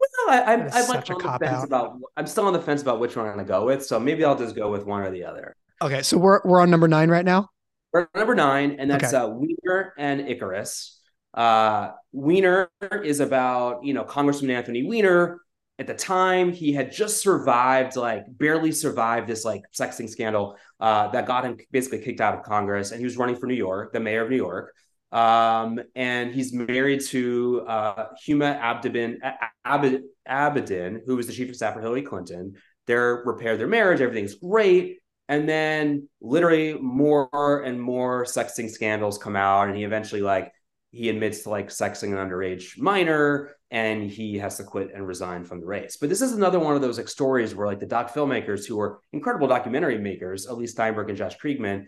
[0.00, 1.64] Well, I, I'm, I'm like such a cop out.
[1.64, 1.98] about.
[2.16, 3.84] I'm still on the fence about which one I'm going to go with.
[3.84, 5.56] So maybe I'll just go with one or the other.
[5.82, 7.48] Okay, so we're we're on number nine right now.
[7.92, 9.16] We're number nine, and that's Okay.
[9.16, 11.00] uh, Weiner and Icarus.
[11.34, 12.70] Uh, Weiner
[13.04, 15.40] is about you know Congressman Anthony Weiner.
[15.78, 21.08] At the time, he had just survived, like barely survived this like sexting scandal uh,
[21.08, 23.92] that got him basically kicked out of Congress, and he was running for New York,
[23.92, 24.72] the mayor of New York.
[25.12, 29.16] Um, and he's married to uh, Huma Abedin,
[29.64, 32.54] Abed, Abedin, who was the chief of staff for Hillary Clinton.
[32.86, 34.98] They're repaired their marriage, everything's great.
[35.28, 40.52] And then literally more and more sexting scandals come out, and he eventually like
[40.92, 45.44] he admits to like sexing an underage minor and he has to quit and resign
[45.44, 45.96] from the race.
[45.96, 48.80] But this is another one of those like stories where like the doc filmmakers who
[48.80, 51.86] are incredible documentary makers, Elyse Steinberg and Josh Kriegman,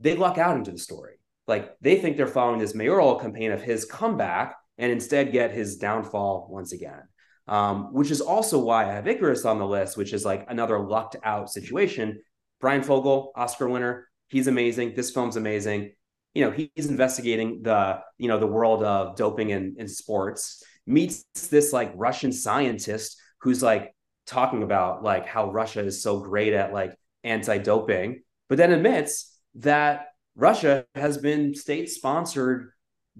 [0.00, 1.14] they luck out into the story.
[1.46, 5.76] Like they think they're following this mayoral campaign of his comeback, and instead get his
[5.76, 7.02] downfall once again.
[7.48, 10.78] Um, which is also why I have Icarus on the list, which is like another
[10.78, 12.20] lucked out situation.
[12.60, 14.94] Bryan Fogel, Oscar winner, he's amazing.
[14.94, 15.92] This film's amazing.
[16.34, 20.62] You know, he's investigating the you know the world of doping in, in sports.
[20.86, 23.94] Meets this like Russian scientist who's like
[24.26, 30.06] talking about like how Russia is so great at like anti-doping, but then admits that
[30.34, 32.70] Russia has been state sponsored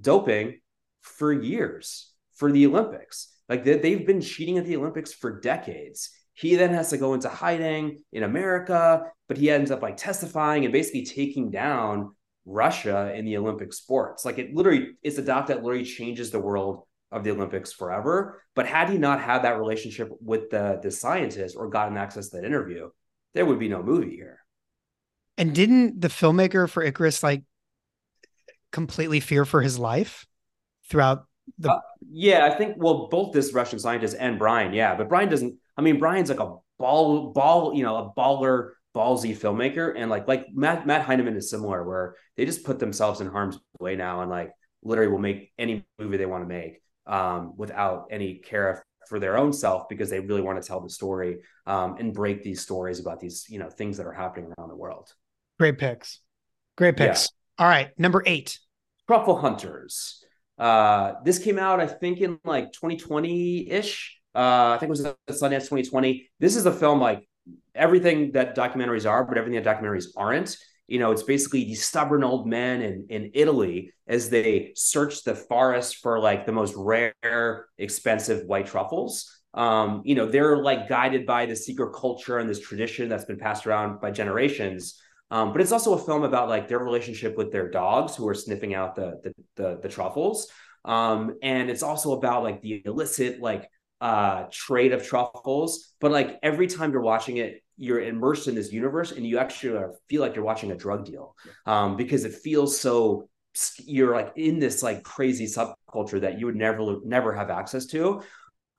[0.00, 0.60] doping
[1.02, 3.28] for years for the Olympics.
[3.48, 6.10] Like they, they've been cheating at the Olympics for decades.
[6.34, 10.64] He then has to go into hiding in America, but he ends up like testifying
[10.64, 12.14] and basically taking down
[12.46, 14.24] Russia in the Olympic sports.
[14.24, 18.42] Like it literally, it's a doc that literally changes the world of the Olympics forever.
[18.54, 22.38] But had he not had that relationship with the the scientist or gotten access to
[22.38, 22.88] that interview,
[23.34, 24.41] there would be no movie here.
[25.42, 27.42] And didn't the filmmaker for Icarus like
[28.70, 30.24] completely fear for his life
[30.88, 31.24] throughout
[31.58, 35.28] the uh, yeah, I think well both this Russian scientist and Bryan, yeah, but Bryan
[35.28, 40.08] doesn't I mean Bryan's like a ball ball, you know, a baller ballsy filmmaker and
[40.08, 43.96] like like Matt Matt Heineman is similar where they just put themselves in harm's way
[43.96, 44.52] now and like
[44.84, 49.36] literally will make any movie they want to make um, without any care for their
[49.36, 53.00] own self because they really want to tell the story um, and break these stories
[53.00, 55.12] about these you know things that are happening around the world.
[55.62, 56.20] Great picks,
[56.76, 57.28] great picks.
[57.58, 57.64] Yeah.
[57.64, 58.58] All right, number eight,
[59.06, 60.24] Truffle Hunters.
[60.58, 64.18] Uh, this came out, I think, in like 2020 ish.
[64.34, 66.30] Uh, I think it was Sundance 2020.
[66.40, 67.28] This is a film like
[67.74, 70.56] everything that documentaries are, but everything that documentaries aren't
[70.92, 75.34] you know, it's basically these stubborn old men in, in Italy as they search the
[75.34, 79.40] forest for like the most rare, expensive white truffles.
[79.54, 83.38] Um, you know, they're like guided by the secret culture and this tradition that's been
[83.38, 85.00] passed around by generations.
[85.32, 88.34] Um, but it's also a film about like their relationship with their dogs who are
[88.34, 90.48] sniffing out the the, the, the truffles.
[90.84, 93.68] Um, and it's also about like the illicit like
[94.02, 95.94] uh, trade of truffles.
[96.00, 99.82] But like every time you're watching it, you're immersed in this universe and you actually
[100.08, 101.34] feel like you're watching a drug deal
[101.66, 103.28] um, because it feels so
[103.80, 108.22] you're like in this like crazy subculture that you would never never have access to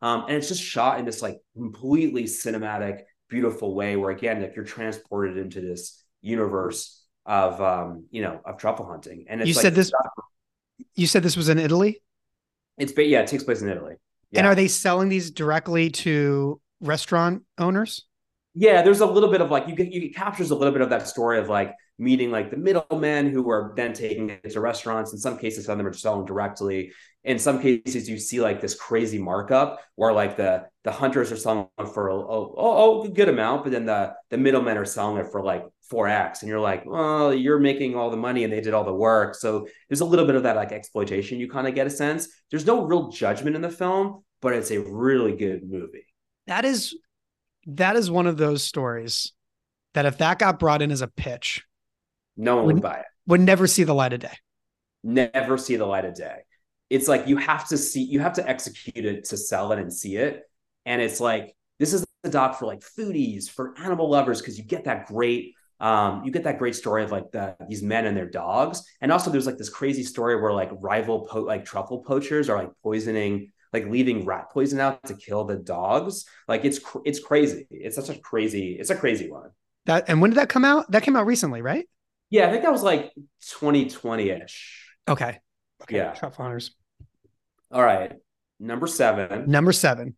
[0.01, 4.55] um, and it's just shot in this like completely cinematic beautiful way where again like
[4.55, 9.61] you're transported into this universe of um you know of truffle hunting and you like
[9.61, 9.91] said this
[10.95, 12.01] you said this was in italy
[12.77, 13.95] it's yeah it takes place in italy
[14.31, 14.39] yeah.
[14.39, 18.05] and are they selling these directly to restaurant owners
[18.55, 20.81] yeah, there's a little bit of like you get you it captures a little bit
[20.81, 24.59] of that story of like meeting like the middlemen who are then taking it to
[24.59, 25.11] restaurants.
[25.11, 26.91] In some cases, some of them are selling directly.
[27.23, 31.37] In some cases, you see like this crazy markup where like the the hunters are
[31.37, 35.17] selling for oh oh, oh a good amount, but then the the middlemen are selling
[35.17, 38.51] it for like four x, and you're like, well, you're making all the money and
[38.51, 39.35] they did all the work.
[39.35, 41.39] So there's a little bit of that like exploitation.
[41.39, 42.27] You kind of get a sense.
[42.51, 46.05] There's no real judgment in the film, but it's a really good movie.
[46.47, 46.95] That is
[47.67, 49.31] that is one of those stories
[49.93, 51.63] that if that got brought in as a pitch,
[52.35, 53.05] no one would, would buy it.
[53.27, 54.37] Would never see the light of day.
[55.03, 56.39] Never see the light of day.
[56.93, 59.91] It's like you have to see, you have to execute it to sell it and
[59.91, 60.43] see it.
[60.85, 64.63] And it's like this is the doc for like foodies, for animal lovers, because you
[64.63, 68.15] get that great um, you get that great story of like the, these men and
[68.15, 71.99] their dogs, and also there's like this crazy story where like rival po- like truffle
[71.99, 76.25] poachers are like poisoning like leaving rat poison out to kill the dogs.
[76.47, 77.67] Like it's cr- it's crazy.
[77.71, 78.77] It's such a crazy.
[78.79, 79.49] It's a crazy one.
[79.85, 80.89] That and when did that come out?
[80.91, 81.85] That came out recently, right?
[82.29, 83.11] Yeah, I think that was like
[83.49, 84.87] 2020 ish.
[85.09, 85.39] Okay.
[85.81, 85.97] Okay.
[85.97, 86.13] Yeah.
[86.13, 86.73] Shop Hunters.
[87.73, 88.13] All right.
[88.59, 89.49] Number seven.
[89.49, 90.15] Number seven.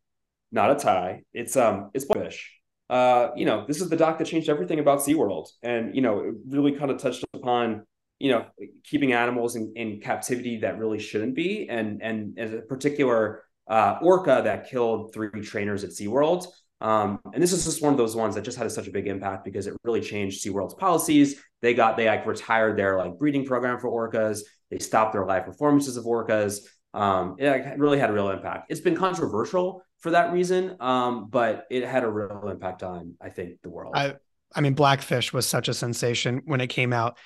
[0.52, 1.24] Not a tie.
[1.34, 2.52] It's um it's fish.
[2.90, 5.48] Uh, you know, this is the doc that changed everything about SeaWorld.
[5.64, 7.84] And, you know, it really kind of touched upon
[8.20, 8.46] you know
[8.84, 13.98] keeping animals in, in captivity that really shouldn't be and and as a particular uh,
[14.02, 16.46] orca that killed three trainers at SeaWorld.
[16.82, 19.08] Um, and this is just one of those ones that just had such a big
[19.08, 21.42] impact because it really changed SeaWorld's policies.
[21.62, 24.42] They got they like retired their like breeding program for orcas.
[24.70, 26.60] They stopped their live performances of orcas.
[26.96, 28.72] Um, it really had a real impact.
[28.72, 33.30] It's been controversial for that reason, um, but it had a real impact on I
[33.30, 33.94] think the world.
[33.96, 34.16] I
[34.56, 37.18] I mean, Blackfish was such a sensation when it came out.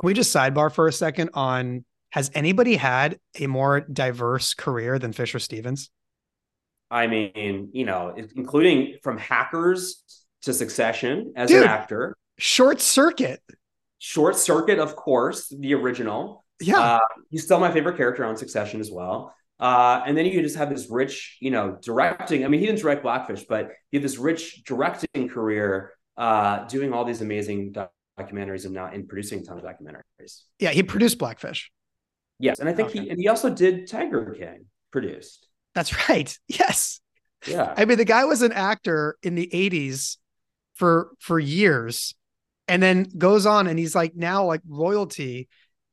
[0.00, 4.98] Can we just sidebar for a second on has anybody had a more diverse career
[4.98, 5.90] than Fisher Stevens?
[6.90, 10.02] I mean, you know, including from hackers
[10.42, 12.16] to succession as Dude, an actor.
[12.38, 13.40] Short circuit.
[13.98, 16.41] Short circuit, of course, the original.
[16.62, 16.78] Yeah.
[16.78, 16.98] Uh,
[17.30, 19.34] he's still my favorite character on Succession as well.
[19.60, 22.44] Uh, and then you just have this rich, you know, directing.
[22.44, 26.92] I mean, he didn't direct Blackfish, but he had this rich directing career, uh, doing
[26.92, 27.74] all these amazing
[28.18, 30.42] documentaries and now in producing a ton of documentaries.
[30.58, 31.70] Yeah, he produced Blackfish.
[32.40, 33.02] Yes, and I think Okay.
[33.02, 35.46] he and he also did Tiger King produced.
[35.74, 36.36] That's right.
[36.48, 37.00] Yes.
[37.46, 40.16] Yeah, I mean, the guy was an actor in the 80s
[40.74, 42.14] for for years
[42.68, 45.48] and then goes on and he's like now like royalty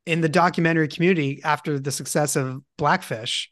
[0.09, 3.51] in the documentary community after the success of Blackfish.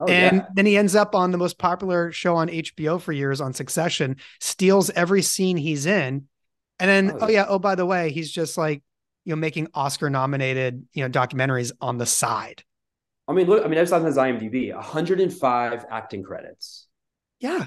[0.00, 0.46] oh, and yeah.
[0.54, 4.16] then he ends up on the most popular show on HBO for years on Succession,
[4.40, 6.26] steals every scene he's in.
[6.80, 8.82] And then, Oh, oh, yeah, oh, by the way, he's just like,
[9.24, 12.62] you know, making Oscar nominated, you know, documentaries on the side.
[13.26, 13.62] I mean, look.
[13.62, 14.74] I mean, I was on his IMDb.
[14.74, 16.86] 105 acting credits,
[17.40, 17.66] Yeah.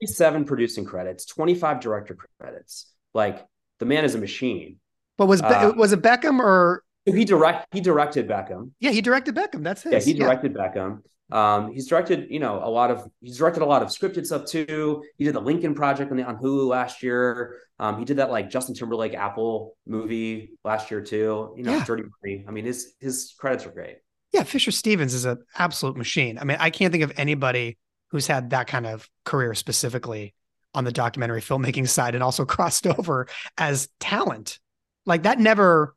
[0.00, 2.86] 47 producing credits, 25 director credits.
[3.12, 3.44] Like
[3.80, 4.76] the man is a machine.
[5.18, 8.70] But was Uh, was it Beckham or he direct he directed Beckham.
[8.80, 9.62] yeah, he directed Beckham.
[9.62, 9.92] That's his.
[9.92, 11.00] Yeah, he directed Beckham.
[11.32, 14.44] Um, he's directed, you know, a lot of he's directed a lot of scripted stuff
[14.44, 15.02] too.
[15.16, 17.56] He did the Lincoln Project on the on Hulu last year.
[17.78, 21.54] Um, he did that like Justin Timberlake Apple movie last year too.
[21.56, 21.84] You know, Yeah.
[21.84, 22.44] Dirty Money.
[22.46, 23.96] I mean, his his credits are great.
[24.32, 26.38] Yeah, Fisher Stevens is an absolute machine.
[26.38, 27.78] I mean, I can't think of anybody
[28.08, 30.34] who's had that kind of career specifically
[30.74, 33.26] on the documentary filmmaking side and also crossed over
[33.56, 34.58] as talent.
[35.06, 35.94] Like that never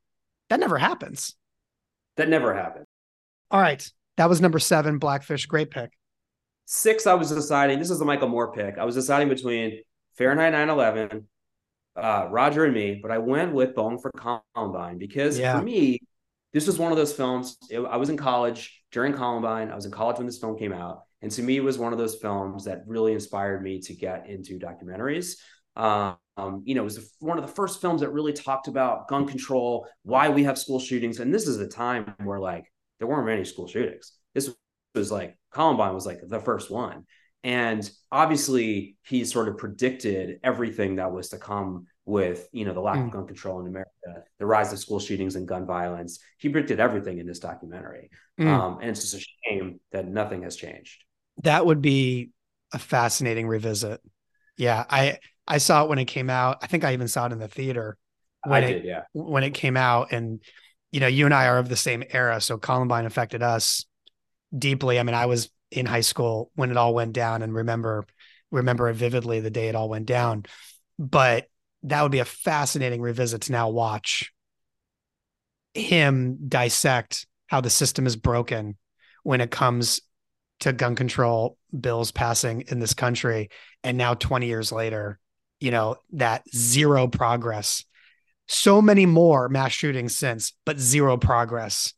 [0.49, 1.35] that never happens.
[2.17, 2.85] That never happened.
[3.51, 3.89] All right.
[4.17, 5.45] That was number seven, Blackfish.
[5.45, 5.91] Great pick.
[6.65, 7.79] Six, I was deciding.
[7.79, 8.77] This is the Michael Moore pick.
[8.77, 9.81] I was deciding between
[10.17, 11.25] Fahrenheit 9/11,
[11.95, 14.11] uh, Roger and me, but I went with Bowling for
[14.55, 15.57] Columbine because Yeah.
[15.57, 15.99] for me,
[16.53, 17.57] this was one of those films.
[17.69, 19.69] it- I was in college during Columbine.
[19.71, 21.93] I was in college when this film came out, and to me, it was one
[21.93, 25.37] of those films that really inspired me to get into documentaries.
[25.77, 26.17] Um,
[26.65, 29.27] you know, it was the, one of the first films that really talked about gun
[29.27, 32.65] control, why we have school shootings, and this is a time where like
[32.99, 34.13] there weren't many school shootings.
[34.35, 34.53] This
[34.95, 37.05] was like Columbine was like the first one.
[37.43, 42.81] And obviously, he sort of predicted everything that was to come with, you know, the
[42.81, 43.05] lack Mm.
[43.05, 46.19] of gun control in America, the rise of school shootings and gun violence.
[46.39, 48.09] He predicted everything in this documentary.
[48.39, 48.47] Mm.
[48.47, 51.03] Um, and it's just a shame that nothing has changed.
[51.43, 52.31] that would be
[52.73, 54.01] a fascinating revisit.
[54.57, 56.59] Yeah, I I saw it when it came out.
[56.61, 57.97] I think I even saw it in the theater
[58.45, 59.03] when I it yeah.
[59.13, 60.41] when it came out and
[60.91, 63.85] you know you and i are of the same era so columbine affected us
[64.57, 68.05] deeply i mean i was in high school when it all went down and remember
[68.51, 70.45] remember it vividly the day it all went down
[70.97, 71.47] but
[71.83, 74.31] that would be a fascinating revisit to now watch
[75.73, 78.77] him dissect how the system is broken
[79.23, 80.01] when it comes
[80.59, 83.49] to gun control bills passing in this country
[83.83, 85.19] and now 20 years later
[85.59, 87.83] you know that zero progress
[88.49, 91.93] so many more mass shootings since, but zero progress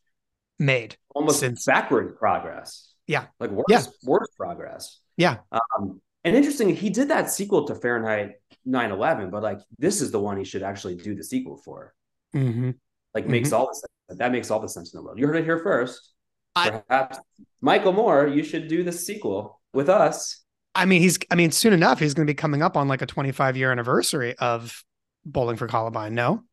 [0.58, 0.98] made.
[1.14, 2.92] Almost Since- backward progress.
[3.06, 3.28] Yeah.
[3.40, 3.84] Like worse, Yeah.
[4.04, 5.00] worse progress.
[5.16, 5.38] Yeah.
[5.52, 10.20] Um, and interesting, he did that sequel to Fahrenheit 9/11, but like this is the
[10.20, 11.94] one he should actually do the sequel for.
[12.36, 12.72] Mm-hmm.
[13.14, 13.54] Like makes Mhm.
[13.54, 14.20] all the sense.
[14.20, 15.20] That makes all the sense in the world.
[15.20, 16.14] You heard it here first.
[16.56, 17.20] I- Perhaps
[17.62, 20.44] Michael Moore, you should do the sequel with us.
[20.76, 23.02] I mean, he's, I mean, soon enough, he's going to be coming up on like
[23.02, 24.84] a 25 year anniversary of
[25.26, 26.16] Bowling for Columbine.
[26.16, 26.44] No?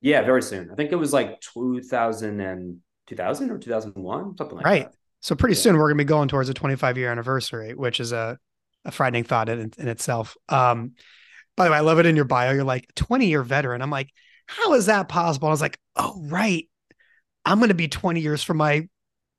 [0.00, 0.70] Yeah, very soon.
[0.70, 4.78] I think it was like 2000 and 2000 or 2001, something like Right.
[4.80, 4.86] that.
[4.86, 4.94] Right.
[5.20, 5.60] So pretty Yeah.
[5.60, 8.38] soon we're going to be going towards a 25 year anniversary, which is a,
[8.84, 10.36] a frightening thought in, in itself.
[10.48, 10.92] Um,
[11.56, 12.52] by the way, I love it in your bio.
[12.52, 13.82] You're like 20 year veteran.
[13.82, 14.08] I'm like,
[14.46, 15.48] how is that possible?
[15.48, 16.66] I was like, oh, right.
[17.44, 18.88] I'm going to be 20 years from my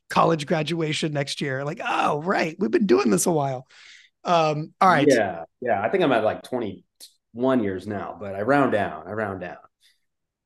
[0.10, 1.64] college graduation next year.
[1.64, 2.56] Like, oh, right.
[2.60, 3.68] We've been doing this a while.
[4.24, 5.08] Um, all right.
[5.10, 5.44] Yeah.
[5.62, 5.82] Yeah.
[5.82, 9.08] I think I'm at like 21 years now, but I round down.
[9.08, 9.58] I round down.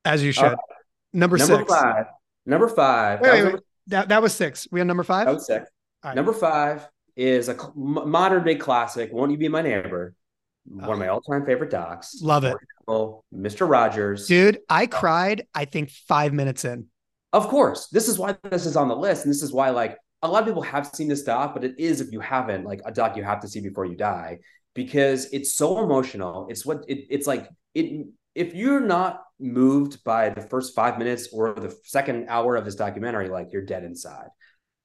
[0.04, 0.42] As you should.
[0.44, 0.56] right.
[1.12, 1.72] Number, Number six.
[1.72, 2.06] five.
[2.44, 3.20] Number five.
[3.20, 3.62] Wait, that, wait, was wait.
[3.88, 4.68] That, that was six.
[4.70, 5.26] We on number five?
[5.26, 5.70] that was six.
[6.02, 6.14] All right.
[6.14, 9.12] Number five is a modern day classic.
[9.12, 10.14] Won't you be my neighbor?
[10.68, 12.20] One of my all time favorite docs.
[12.22, 12.56] Love it.
[12.88, 13.68] Oh, Mr.
[13.68, 14.26] Rogers.
[14.26, 16.86] Dude, I cried, I think, five minutes in.
[17.32, 17.88] Of course.
[17.88, 19.24] This is why this is on the list.
[19.24, 21.78] And this is why, like, a lot of people have seen this doc, but it
[21.78, 24.38] is, if you haven't, like a doc you have to see before you die
[24.74, 26.46] because it's so emotional.
[26.48, 27.48] It's what it, it's like.
[27.74, 32.66] It if you're not moved by the first five minutes or the second hour of
[32.66, 34.28] this documentary, like you're dead inside.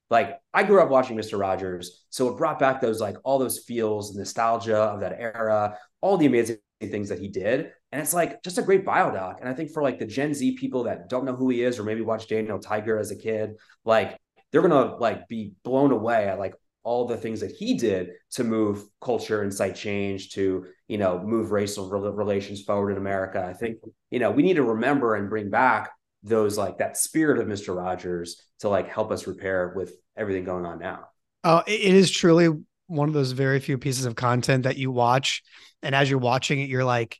[0.08, 1.38] Like I grew up watching Mr.
[1.38, 6.16] Rogers, so it brought back those like all those feels, nostalgia of that era, all
[6.16, 7.72] the amazing things that he did.
[7.92, 9.40] And it's like just a great biodoc.
[9.40, 11.78] And I think for like the Gen Z people that don't know who he is
[11.78, 13.52] or maybe watched Daniel Tiger as a kid,
[13.84, 14.18] like
[14.52, 18.44] they're gonna like be blown away at like all the things that he did to
[18.44, 23.44] move culture and site change to you know move racial rel- relations forward in America.
[23.44, 23.78] I think
[24.10, 25.90] you know we need to remember and bring back
[26.22, 27.76] those like that spirit of Mr.
[27.76, 31.08] Rogers to like help us repair with everything going on now.
[31.44, 32.48] Oh, it it is truly
[32.92, 35.42] one of those very few pieces of content that you watch.
[35.82, 37.18] And as you're watching it, you're like,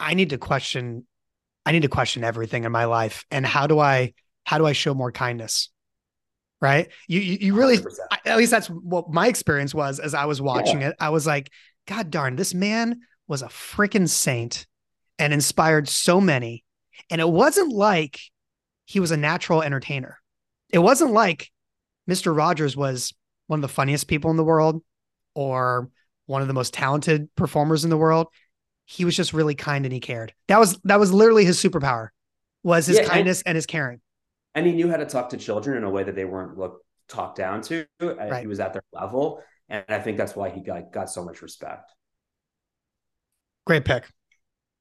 [0.00, 1.06] I need to question,
[1.66, 3.24] I need to question everything in my life.
[3.30, 4.14] And how do I,
[4.44, 5.68] how do I show more kindness?
[6.62, 6.88] Right?
[7.08, 7.86] You you, you really 100%.
[8.24, 10.96] at least that's what my experience was as I was watching it.
[10.98, 11.50] I was like,
[11.86, 14.66] God darn, this man was a freaking saint
[15.18, 16.64] and inspired so many.
[17.10, 18.18] And it wasn't like
[18.86, 20.18] he was a natural entertainer.
[20.70, 21.50] It wasn't like
[22.08, 22.34] Mr.
[22.34, 23.12] Rogers was
[23.48, 24.82] one of the funniest people in the world
[25.34, 25.90] or
[26.26, 28.28] one of the most talented performers in the world.
[28.84, 30.32] He was just really kind and he cared.
[30.48, 32.08] That was that was literally his superpower
[32.62, 34.00] was his Yeah, and- kindness and his caring.
[34.54, 36.84] And he knew how to talk to children in a way that they weren't looked
[37.08, 37.86] talked down to.
[38.00, 38.40] Right.
[38.40, 41.42] He was at their level, and I think that's why he got got so much
[41.42, 41.90] respect.
[43.66, 44.04] Great pick.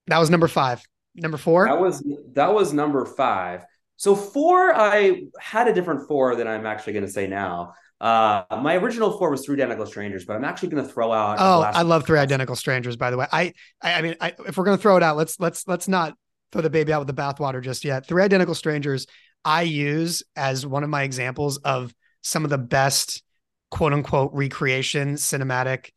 [0.07, 0.81] That was number five.
[1.15, 1.65] Number four.
[1.67, 2.03] That was
[2.33, 3.63] that was number five.
[3.97, 7.73] So four, I had a different four than I'm actually going to say now.
[7.99, 11.37] Uh, my original four was Three Identical Strangers, but I'm actually going to throw out.
[11.39, 12.97] Oh, I love Three Identical Strangers.
[12.97, 15.39] By the way, I, I, I mean, I, if we're gonna throw it out, let's
[15.39, 16.15] let's let's not
[16.51, 18.07] throw the baby out with the bathwater just yet.
[18.07, 19.05] Three Identical Strangers,
[19.43, 23.23] I use as one of my examples of some of the best
[23.69, 25.89] quote unquote recreation cinematic,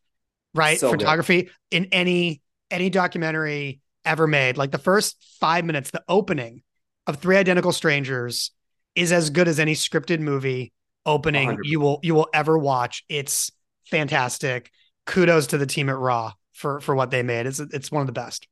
[0.54, 0.78] right?
[0.78, 1.00] So good.
[1.00, 2.40] Photography in any
[2.70, 4.56] any documentary ever made.
[4.56, 6.62] Like the first five minutes, the opening
[7.06, 8.50] of Three Identical Strangers
[8.94, 10.72] is as good as any scripted movie
[11.06, 11.66] opening 100.
[11.66, 13.04] you will you will ever watch.
[13.08, 13.50] It's
[13.90, 14.70] fantastic.
[15.06, 17.46] Kudos to the team at Raw for for what they made.
[17.46, 18.46] It's it's one of the best.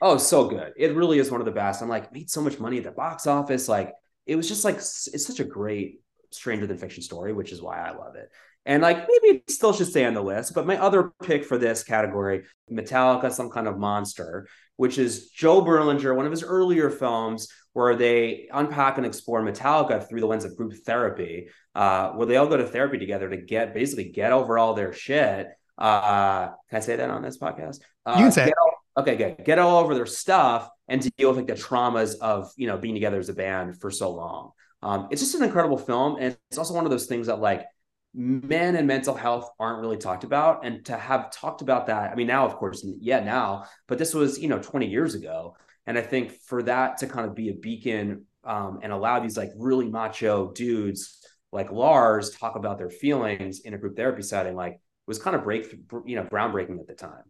[0.00, 0.72] Oh, so good.
[0.76, 1.80] It really is one of the best.
[1.80, 3.68] I'm like, made so much money at the box office.
[3.68, 3.94] Like,
[4.26, 6.00] it was just like, it's such a great
[6.30, 8.30] Stranger Than Fiction story, which is why I love it.
[8.66, 10.54] And like, maybe it still should stay on the list.
[10.54, 15.62] But my other pick for this category, Metallica, Some Kind of Monster, which is Joe
[15.62, 20.44] Berlinger, one of his earlier films where they unpack and explore Metallica through the lens
[20.44, 24.32] of group therapy, uh, where they all go to therapy together to get basically get
[24.32, 25.48] over all their shit.
[25.76, 27.80] Uh, can I say that on this podcast?
[28.06, 28.46] Uh, You can say it.
[28.46, 28.54] get
[28.96, 29.44] okay, good.
[29.44, 32.76] Get all over their stuff and to deal with like the traumas of you know
[32.76, 34.52] being together as a band for so long.
[34.82, 37.66] Um, it's just an incredible film, and it's also one of those things that like
[38.12, 42.14] men and mental health aren't really talked about, and to have talked about that, I
[42.14, 45.98] mean, now of course, yeah, now, but this was you know 20 years ago, and
[45.98, 49.50] I think for that to kind of be a beacon um, and allow these like
[49.56, 51.20] really macho dudes
[51.54, 55.44] like Lars talk about their feelings in a group therapy setting, like was kind of
[55.44, 55.72] break,
[56.04, 57.22] you know, groundbreaking at the time.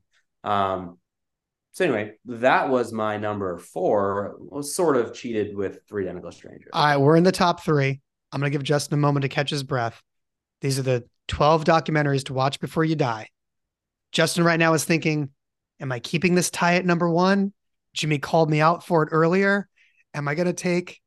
[0.43, 0.99] Um,
[1.75, 4.37] so anyway, that was my number four.
[4.39, 6.71] Was sort of cheated with Three Identical Strangers.
[6.73, 8.01] All right, we're in the top three.
[8.31, 10.01] I'm gonna give Justin a moment to catch his breath.
[10.61, 13.29] These are the 12 documentaries to watch before you die.
[14.13, 15.31] Justin right now is thinking,
[15.81, 17.53] Am I keeping this tie at number one?
[17.93, 19.69] Jimmy called me out for it earlier.
[20.15, 21.01] Am I gonna take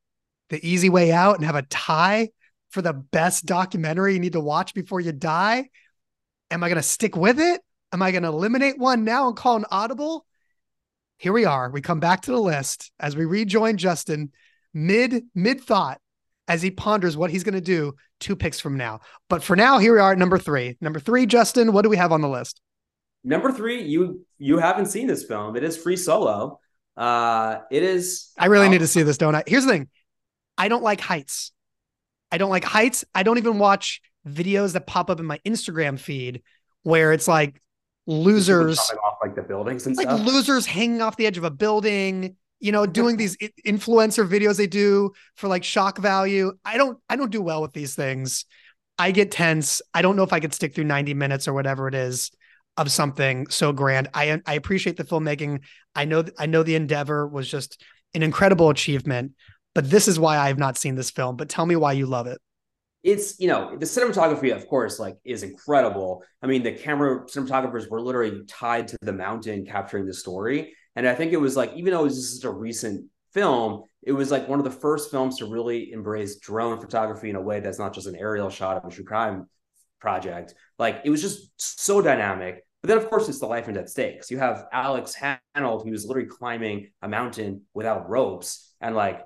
[0.49, 2.27] the easy way out and have a tie
[2.71, 5.69] for the best documentary you need to watch before you die?
[6.51, 7.61] Am I gonna stick with it?
[7.93, 10.26] Am I gonna eliminate one now and call an audible?
[11.17, 11.69] Here we are.
[11.69, 14.31] We come back to the list as we rejoin Justin
[14.73, 15.99] mid mid thought
[16.47, 19.01] as he ponders what he's going to do two picks from now.
[19.29, 20.77] But for now, here we are at number three.
[20.79, 22.61] Number three, Justin, what do we have on the list?
[23.23, 25.55] Number three, you you haven't seen this film.
[25.55, 26.59] It is Free Solo.
[26.95, 28.31] Uh, it is.
[28.37, 29.43] I really need to see this, don't I?
[29.45, 29.89] Here's the thing
[30.57, 31.51] I don't like heights.
[32.31, 33.05] I don't like heights.
[33.13, 36.41] I don't even watch videos that pop up in my Instagram feed
[36.83, 37.61] where it's like
[38.05, 38.79] losers,
[39.21, 40.25] like the buildings and like stuff.
[40.25, 44.67] losers hanging off the edge of a building, you know, doing these influencer videos they
[44.67, 46.53] do for like shock value.
[46.65, 48.45] I don't, I don't do well with these things.
[48.97, 49.81] I get tense.
[49.93, 52.31] I don't know if I could stick through 90 minutes or whatever it is
[52.77, 54.09] of something so grand.
[54.13, 55.61] I I appreciate the filmmaking.
[55.95, 57.81] I know I know the endeavor was just
[58.13, 59.33] an incredible achievement,
[59.75, 61.35] but this is why I have not seen this film.
[61.35, 62.39] But tell me why you love it.
[63.03, 66.23] It's you know the cinematography of course like is incredible.
[66.41, 70.73] I mean the camera cinematographers were literally tied to the mountain capturing the story.
[70.95, 74.13] And i think it was like even though it was just a recent film it
[74.13, 77.59] was like one of the first films to really embrace drone photography in a way
[77.59, 79.47] that's not just an aerial shot of a true crime
[79.99, 80.53] project.
[80.79, 82.63] Like it was just so dynamic.
[82.81, 84.31] But then of course it's the life and death stakes.
[84.31, 85.15] You have alex
[85.55, 88.73] Honnold who's literally climbing a mountain without ropes.
[88.79, 89.21] And like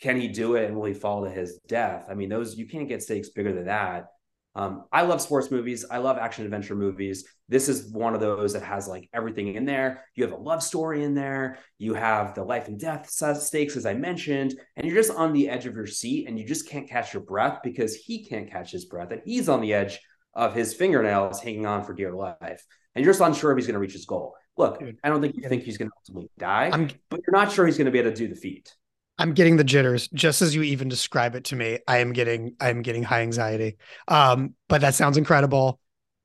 [0.00, 2.06] can he do it and will he fall to his death?
[2.08, 4.06] I mean, those you can't get stakes bigger than that.
[4.54, 5.84] Um, I love sports movies.
[5.88, 7.24] I love action adventure movies.
[7.48, 10.04] This is one of those that has like everything in there.
[10.14, 11.58] You have a love story in there.
[11.78, 15.48] You have the life and death stakes, as I mentioned, and you're just on the
[15.48, 18.72] edge of your seat and you just can't catch your breath because he can't catch
[18.72, 20.00] his breath and he's on the edge
[20.34, 22.64] of his fingernails hanging on for dear life.
[22.94, 24.34] And you're just unsure if he's going to reach his goal.
[24.56, 24.82] Look.
[25.04, 27.64] I don't think you think he's going to ultimately die, I'm but you're not sure
[27.64, 28.74] he's going to be able to do the feat.
[29.18, 31.80] I'm getting the jitters just as you even describe it to me.
[31.88, 33.76] I am getting I am getting high anxiety.
[34.06, 35.80] Um, but that sounds incredible.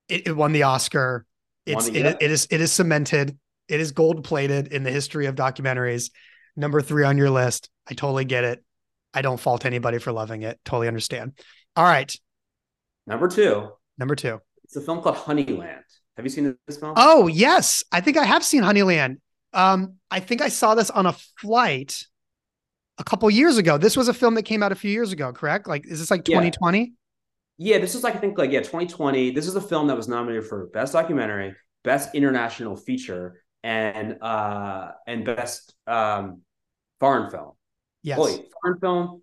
[0.07, 1.25] It, it won the Oscar.
[1.65, 2.15] It's it, yeah.
[2.19, 3.37] it is it is cemented.
[3.67, 6.11] It is gold plated in the history of documentaries.
[6.55, 7.69] Number three on your list.
[7.89, 8.63] I totally get it.
[9.13, 10.59] I don't fault anybody for loving it.
[10.65, 11.33] Totally understand.
[11.75, 12.13] All right.
[13.07, 13.69] Number two.
[13.97, 14.39] Number two.
[14.65, 15.81] It's a film called Honeyland.
[16.15, 16.93] Have you seen this film?
[16.95, 19.17] Oh yes, I think I have seen Honeyland.
[19.51, 22.05] Um, I think I saw this on a flight
[22.97, 23.77] a couple years ago.
[23.77, 25.67] This was a film that came out a few years ago, correct?
[25.67, 26.93] Like, is this like 2020?
[27.57, 29.31] Yeah, this is like I think like yeah, 2020.
[29.31, 34.91] This is a film that was nominated for best documentary, best international feature, and uh
[35.07, 36.41] and best um
[36.99, 37.51] foreign film.
[38.01, 39.21] Yes, Wait, foreign film,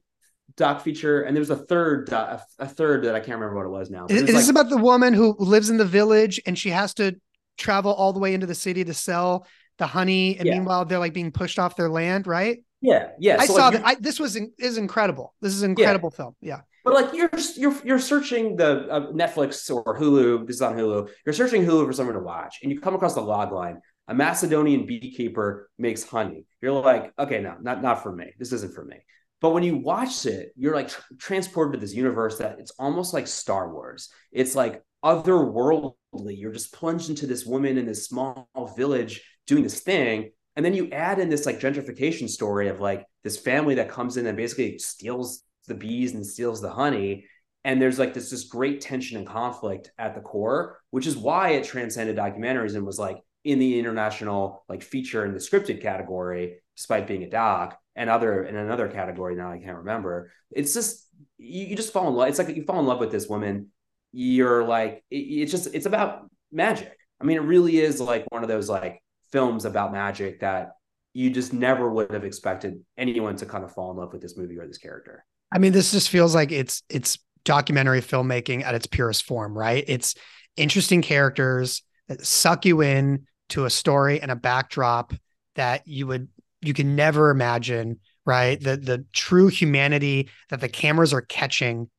[0.57, 3.67] doc feature, and there was a third doc, a third that I can't remember what
[3.67, 4.07] it was now.
[4.07, 6.95] Is, is like, this about the woman who lives in the village and she has
[6.95, 7.17] to
[7.59, 9.47] travel all the way into the city to sell
[9.79, 10.55] the honey, and Yeah.
[10.55, 12.63] meanwhile they're like being pushed off their land, right?
[12.81, 13.37] Yeah, yeah.
[13.39, 13.87] I so, saw like, that.
[13.87, 15.35] I, this was in, is incredible.
[15.41, 16.35] This is an incredible film.
[16.41, 16.61] Yeah.
[16.85, 20.47] But like you're you're you're searching the uh, Netflix or Hulu.
[20.47, 21.11] This is on Hulu.
[21.27, 23.81] You're searching Hulu for something to watch, and you come across the log line.
[24.09, 26.45] A Macedonian beekeeper makes honey.
[26.61, 28.33] You're like, okay, no, not not for me.
[28.39, 28.97] This isn't for me.
[29.41, 33.15] But when you watch it, you're like tr- transported to this universe that it's almost
[33.15, 34.11] like Star Wars.
[34.33, 35.95] It's like otherworldly.
[36.13, 40.31] You're just plunged into this woman in this small village doing this thing,
[40.61, 44.19] and then you add in this like gentrification story of like this family that comes
[44.19, 47.25] in and basically steals the bees and steals the honey.
[47.65, 51.53] And there's like this this great tension and conflict at the core which is why
[51.53, 56.59] it transcended documentaries and was like in the international like feature in the scripted category
[56.77, 60.31] despite being a doc and other in another category now i can't remember.
[60.51, 61.09] It's just
[61.39, 63.69] you, you just fall in love it's like you fall in love with this woman.
[64.13, 66.95] You're like it, it's just it's about magic.
[67.19, 69.01] I mean it really is like one of those like
[69.33, 70.73] films about magic that
[71.13, 74.37] you just never would have expected anyone to kind of fall in love with this
[74.37, 78.75] movie or this character I mean, this just feels like it's it's documentary filmmaking at
[78.75, 79.85] its purest form, right?
[79.87, 80.15] It's
[80.57, 85.13] interesting characters that suck you in to a story and a backdrop
[85.57, 86.29] that you would
[86.61, 88.61] you can never imagine, right?
[88.61, 91.91] The the true humanity that the cameras are catching,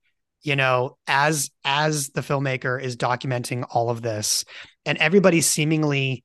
[0.43, 4.45] you know, as as the filmmaker is documenting all of this,
[4.85, 6.23] and everybody seemingly,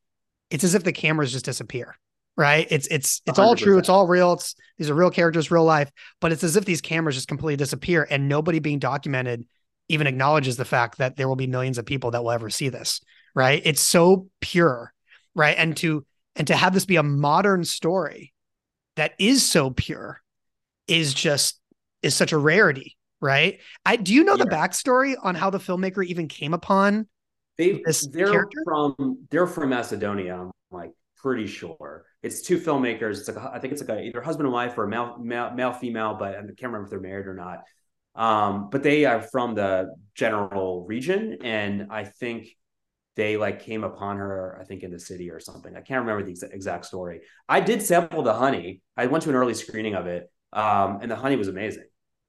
[0.51, 1.97] it's as if the cameras just disappear.
[2.39, 2.67] Right.
[2.71, 3.79] It's it's it's all true.
[3.79, 4.35] It's all real.
[4.35, 5.91] It's these are real characters, real life
[6.21, 9.47] but it's as if these cameras just completely disappear and nobody being documented
[9.89, 12.69] even acknowledges the fact that there will be millions of people that will ever see
[12.69, 13.01] this
[13.35, 14.93] right it's so pure
[15.35, 18.33] right and to and to have this be a modern story
[18.97, 20.21] that is so pure
[20.89, 21.61] is just
[22.03, 26.05] is such a rarity right i do you know the backstory on how the filmmaker
[26.05, 27.07] even came upon
[27.59, 28.59] They they're character?
[28.65, 30.37] from they're from Macedonia.
[30.37, 33.19] I'm like pretty sure it's two filmmakers.
[33.19, 35.17] It's like a, I think it's like a, either husband and wife or a male
[35.19, 37.63] male, male female, but I can't remember if they're married or not.
[38.15, 42.49] Um, but they are from the general region, and I think
[43.15, 44.59] they like came upon her.
[44.61, 45.75] I think in the city or something.
[45.77, 47.21] I can't remember the exa- exact story.
[47.49, 48.83] I did sample the honey.
[48.97, 51.85] I went to an early screening of it, um, and the honey was amazing.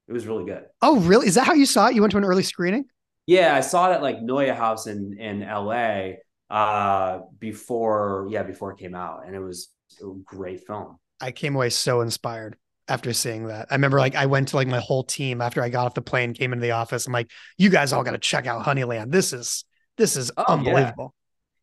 [0.08, 0.64] It was really good.
[0.82, 2.86] oh really is that how you saw it you went to an early screening
[3.28, 6.14] Yeah, I saw it at like NeueHouse in in LA
[6.50, 9.70] uh before yeah, before it came out and it was
[10.02, 10.98] a great film.
[11.20, 12.56] I came away so inspired
[12.88, 13.68] after seeing that.
[13.70, 16.02] I remember like I went to like my whole team after I got off the
[16.02, 17.06] plane, came into the office.
[17.06, 19.12] I'm like, you guys all got to check out Honeyland.
[19.12, 19.66] This is
[19.98, 20.54] this is Oh, yeah.
[20.54, 21.14] unbelievable.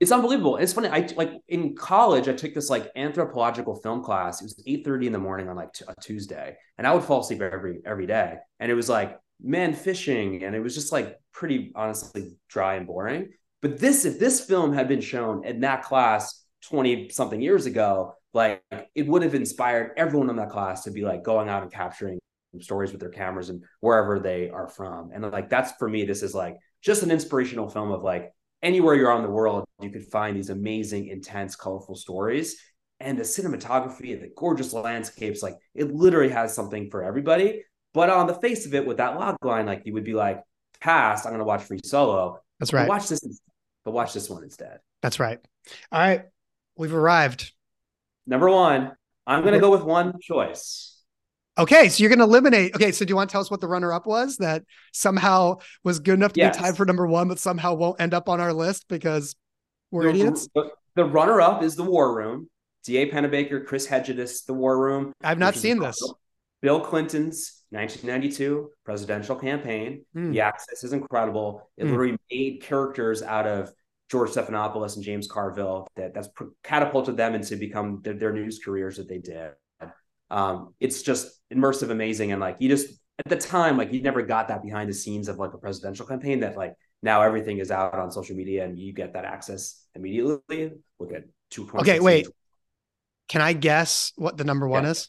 [0.01, 0.57] It's unbelievable.
[0.59, 0.89] It's funny.
[0.89, 4.43] I like in college I took this like anthropological film class.
[4.43, 7.21] It was 8:30 in the morning on like t- a Tuesday and I would fall
[7.21, 11.17] asleep every every day and it was like men fishing and it was just like
[11.35, 13.31] pretty honestly dry and boring.
[13.61, 18.15] But this if this film had been shown in that class 20 something years ago,
[18.33, 18.63] like
[18.95, 22.19] it would have inspired everyone in that class to be like going out and capturing
[22.61, 25.11] stories with their cameras and wherever they are from.
[25.13, 28.33] And like that's for me, this is like just an inspirational film of like
[28.63, 32.57] anywhere you're on the world, you could find these amazing, intense, colorful stories.
[33.01, 37.65] And the cinematography and the gorgeous landscapes, like it literally has something for everybody.
[37.93, 40.41] But on the face of it, with that log line, like you would be like,
[40.85, 42.41] pass, I'm gonna watch Free Solo.
[42.61, 42.89] That's But right.
[42.89, 43.21] watch this
[43.85, 44.79] but watch this one instead.
[45.03, 45.39] That's right.
[45.93, 46.25] All right.
[46.77, 47.53] We've arrived.
[48.27, 48.93] Number one,
[49.27, 50.91] I'm gonna go with one choice.
[51.57, 52.75] Okay, so you're going to eliminate.
[52.75, 56.01] Okay, so do you want to tell us what the runner-up was that somehow was
[56.01, 56.57] good enough to Yes.
[56.57, 59.37] be tied for number one, but somehow won't end up on our list because
[59.93, 60.49] we're the, idiots?
[60.53, 62.51] The, the runner-up is The War Room.
[62.83, 63.09] D.A.
[63.09, 65.13] Pennebaker, Chris Hegedus, The War Room.
[65.23, 65.97] I've not seen this.
[66.61, 70.05] Bill Clinton's 1992 presidential campaign.
[70.15, 70.31] Hmm.
[70.33, 71.71] The access is incredible.
[71.77, 71.91] It Hmm.
[71.91, 73.73] literally made characters out of
[74.11, 76.29] George Stephanopoulos and James Carville that that's
[76.63, 79.53] catapulted them into become their, their news careers that they did.
[80.31, 82.89] Um, it's just immersive, amazing, and like you just
[83.25, 86.07] at the time like you never got that behind the scenes of like a presidential
[86.07, 89.87] campaign that like now everything is out on social media and you get that access
[89.95, 90.73] immediately.
[90.99, 91.69] Look at two.
[91.77, 92.27] Okay, wait.
[93.29, 94.91] Can I guess what the number one Yeah.
[94.91, 95.09] is?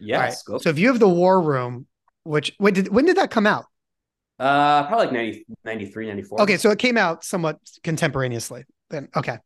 [0.00, 0.44] Yes.
[0.48, 0.62] Right.
[0.62, 1.86] So if you have the War Room,
[2.24, 3.66] which when did when did that come out?
[4.38, 6.40] Uh, probably like 90, 93, 94.
[6.42, 8.64] Okay, so it came out somewhat contemporaneously.
[8.90, 9.38] Then okay,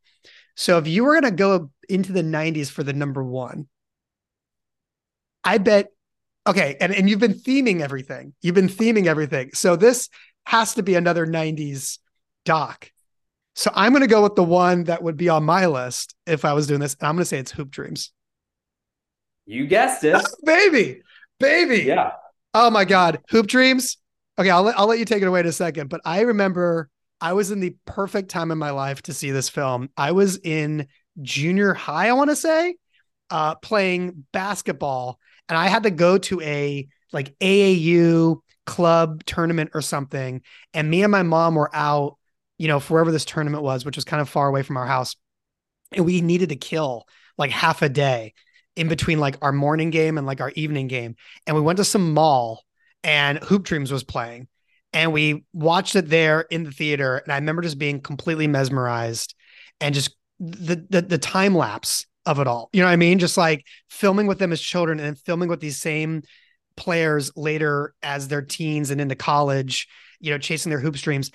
[0.57, 3.69] so if you were gonna go into the '90s for the number one,
[5.45, 5.89] I bet.
[6.47, 8.33] Okay, and and you've been theming everything.
[8.41, 9.51] You've been theming everything.
[9.53, 10.09] So this
[10.47, 11.99] has to be another '90s
[12.45, 12.91] doc.
[13.55, 16.55] So I'm gonna go with the one that would be on my list if I
[16.55, 18.13] was doing this, and I'm gonna say it's Hoop Dreams.
[19.49, 21.03] You guessed it, baby,
[21.41, 21.85] baby.
[21.85, 22.13] Yeah.
[22.55, 23.97] Oh my God, Hoop Dreams
[24.39, 26.89] Okay, I'll let, I'll let you take it away in a second, but I remember
[27.21, 29.91] I was in the perfect time in my life to see this film.
[29.97, 30.87] I was in
[31.21, 32.77] junior high, I want to say,
[33.31, 35.19] uh, playing basketball,
[35.49, 40.43] and I had to go to a like AAU club tournament or something.
[40.73, 42.17] And me and my mom were out,
[42.59, 45.17] you know, wherever this tournament was, which was kind of far away from our house.
[45.93, 48.35] And we needed to kill like half a day
[48.79, 51.17] in between like our morning game and like our evening game.
[51.47, 52.65] And we went to some mall
[53.03, 54.49] and Hoop Dreams was playing.
[54.93, 57.19] And we watched it there in the theater.
[57.19, 59.35] And I remember just being completely mesmerized
[59.81, 62.71] and just the the, the time lapse of it all.
[62.73, 63.19] You know what I mean?
[63.19, 66.23] Just like filming with them as children and filming with these same
[66.77, 69.89] players later as their teens and into college,
[70.21, 71.31] you know, chasing their hoop dreams.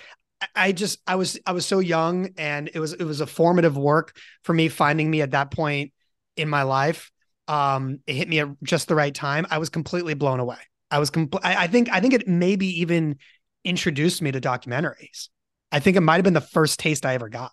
[0.54, 3.76] I just I was I was so young and it was it was a formative
[3.76, 5.92] work for me finding me at that point
[6.36, 7.10] in my life.
[7.46, 9.46] Um, it hit me at just the right time.
[9.50, 10.58] I was completely blown away.
[10.90, 13.18] I was compl- I, I think I think it maybe even
[13.64, 15.28] introduced me to documentaries.
[15.72, 17.52] I think it might have been the first taste I ever got.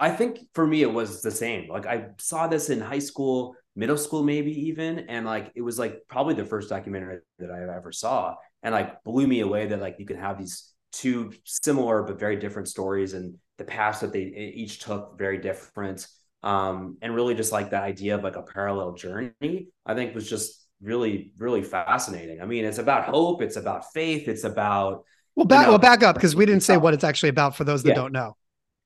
[0.00, 1.68] I think for me it was the same.
[1.68, 5.78] Like I saw this in high school, middle school, maybe even, and like it was
[5.78, 9.80] like probably the first documentary that I ever saw, and like blew me away that
[9.80, 14.12] like you can have these two similar but very different stories and the paths that
[14.12, 16.06] they each took very different.
[16.44, 20.28] Um, and really just like that idea of like a parallel journey, I think was
[20.28, 22.42] just really really fascinating.
[22.42, 25.78] I mean, it's about hope, it's about faith, it's about well back you know, well
[25.78, 27.94] back up because we didn't say what it's actually about for those that yeah.
[27.94, 28.36] don't know.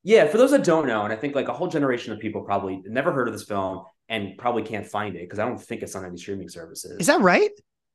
[0.04, 2.42] Yeah, for those that don't know, and I think like a whole generation of people
[2.42, 5.82] probably never heard of this film and probably can't find it because I don't think
[5.82, 6.98] it's on any streaming services.
[7.00, 7.50] Is that right?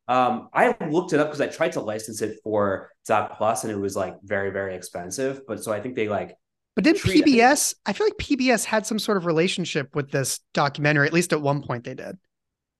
[0.10, 3.72] Um, I looked it up because I tried to license it for Doc Plus and
[3.72, 5.42] it was like very, very expensive.
[5.48, 6.36] But so I think they like
[6.76, 7.76] but did PBS?
[7.86, 11.08] I feel like PBS had some sort of relationship with this documentary.
[11.08, 12.18] At least at one point, they did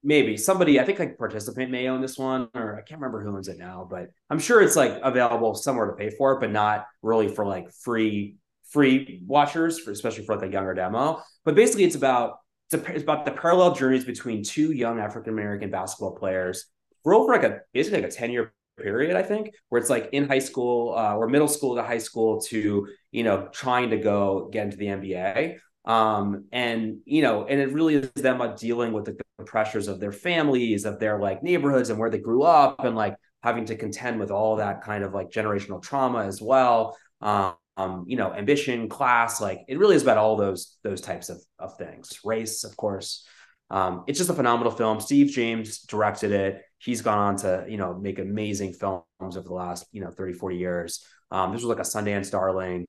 [0.04, 3.36] maybe somebody i think like participant may own this one or i can't remember who
[3.36, 6.52] owns it now but i'm sure it's like available somewhere to pay for it but
[6.52, 8.36] not really for like free
[8.70, 12.40] free watchers for especially for like a younger demo but basically it's about
[12.72, 16.66] it's, a, it's about the parallel journeys between two young african american basketball players
[17.04, 20.28] for like a basically like a 10 year period i think where it's like in
[20.28, 24.50] high school uh, or middle school to high school to you know trying to go
[24.52, 28.94] get into the nba um and you know and it really is them uh, dealing
[28.94, 32.44] with the, the, pressures of their families of their like neighborhoods and where they grew
[32.44, 33.14] up and like
[33.44, 36.98] having to contend with all that kind of like generational trauma as well.
[37.20, 41.30] Um, um you know ambition class like it really is about all those those types
[41.30, 42.20] of, of things.
[42.24, 43.26] Race of course.
[43.70, 45.00] Um it's just a phenomenal film.
[45.00, 49.54] Steve james directed it he's gone on to you know make amazing films over the
[49.54, 52.86] last you know 30 40 years um this was like a sundance darling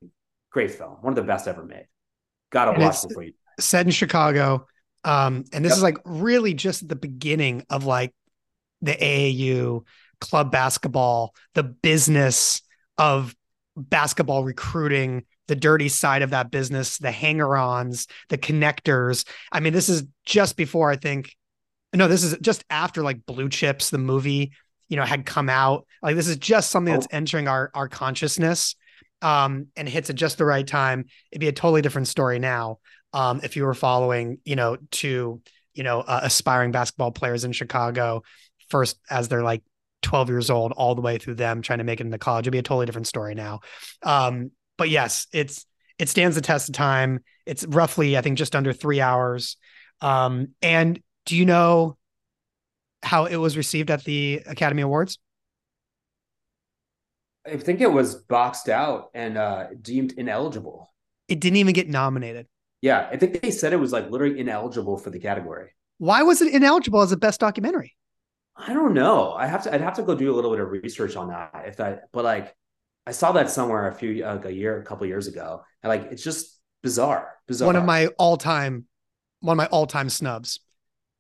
[0.50, 1.86] great film one of the best ever made
[2.54, 3.32] Gotta and watch before you.
[3.58, 4.66] Set in Chicago.
[5.02, 5.76] Um, and this yep.
[5.76, 8.14] is like really just at the beginning of like
[8.80, 9.84] the AAU
[10.20, 12.62] club basketball, the business
[12.96, 13.34] of
[13.76, 19.26] basketball recruiting, the dirty side of that business, the hanger-ons, the connectors.
[19.50, 21.34] I mean, this is just before I think.
[21.94, 24.52] No, this is just after like Blue Chips, the movie,
[24.88, 25.86] you know, had come out.
[26.02, 26.98] Like this is just something oh.
[26.98, 28.74] that's entering our our consciousness
[29.22, 32.78] um, and hits at just the right time, it'd be a totally different story now.
[33.12, 35.40] Um, if you were following, you know, to
[35.74, 38.22] you know, uh, aspiring basketball players in Chicago,
[38.68, 39.62] first as they're like
[40.02, 42.52] 12 years old, all the way through them trying to make it into college, it'd
[42.52, 43.60] be a totally different story now.
[44.02, 45.66] Um, but yes, it's
[45.98, 47.20] it stands the test of time.
[47.46, 49.56] It's roughly, I think, just under three hours.
[50.00, 51.96] Um, and do you know
[53.02, 55.18] how it was received at the Academy Awards?
[57.46, 60.92] I think it was boxed out and uh, deemed ineligible.
[61.28, 62.46] It didn't even get nominated.
[62.80, 65.70] Yeah, I think they said it was like literally ineligible for the category.
[65.98, 67.94] Why was it ineligible as a best documentary?
[68.56, 69.32] I don't know.
[69.32, 69.74] I have to.
[69.74, 71.64] I'd have to go do a little bit of research on that.
[71.66, 72.54] If that, but like,
[73.06, 76.12] I saw that somewhere a few like a year, a couple years ago, and like
[76.12, 77.34] it's just bizarre.
[77.46, 77.66] Bizarre.
[77.66, 78.84] One of my all time,
[79.40, 80.60] one of my all time snubs.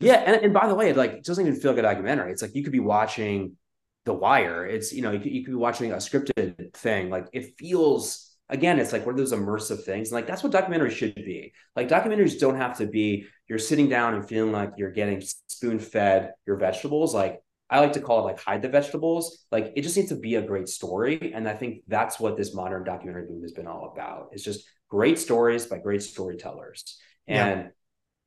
[0.00, 2.32] Yeah, and, and by the way, like it doesn't even feel like a documentary.
[2.32, 3.56] It's like you could be watching
[4.04, 4.66] the Wire.
[4.66, 7.10] It's you know you could, you could be watching a scripted thing.
[7.10, 10.08] Like it feels again, it's like one of those immersive things.
[10.08, 11.52] And like that's what documentaries should be.
[11.74, 15.78] Like documentaries don't have to be you're sitting down and feeling like you're getting spoon
[15.78, 17.14] fed your vegetables.
[17.14, 17.40] Like
[17.70, 19.46] I like to call it like hide the vegetables.
[19.50, 21.32] Like it just needs to be a great story.
[21.34, 24.28] And I think that's what this modern documentary boom has been all about.
[24.32, 26.98] It's just great stories by great storytellers.
[27.26, 27.68] And yeah.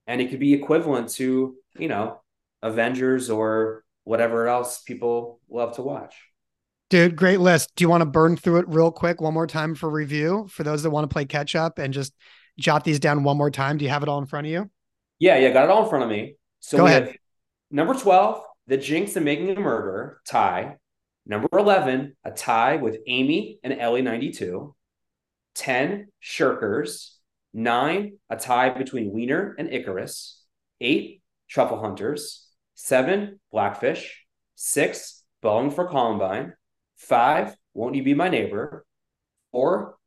[0.07, 2.21] And it could be equivalent to, you know,
[2.61, 6.15] Avengers or whatever else people love to watch.
[6.89, 7.75] Dude, great list.
[7.75, 10.63] Do you want to burn through it real quick one more time for review for
[10.63, 12.13] those that want to play catch up and just
[12.57, 13.77] jot these down one more time?
[13.77, 14.69] Do you have it all in front of you?
[15.19, 16.35] Yeah, yeah, got it all in front of me.
[16.61, 17.17] So Go ahead.
[17.69, 20.77] number 12, The Jinx and Making a Murder, tie.
[21.25, 24.73] Number 11, a tie with Amy and LA 92.
[25.55, 27.16] 10, Shirkers.
[27.53, 30.43] 9, a tie between Weiner and Icarus.
[30.81, 32.47] 8, Truffle Hunters.
[32.75, 34.25] 7, Blackfish.
[34.55, 36.53] 6, Bowling for Columbine.
[36.97, 38.85] Five, Won't You Be My Neighbor?
[39.51, 39.97] Four,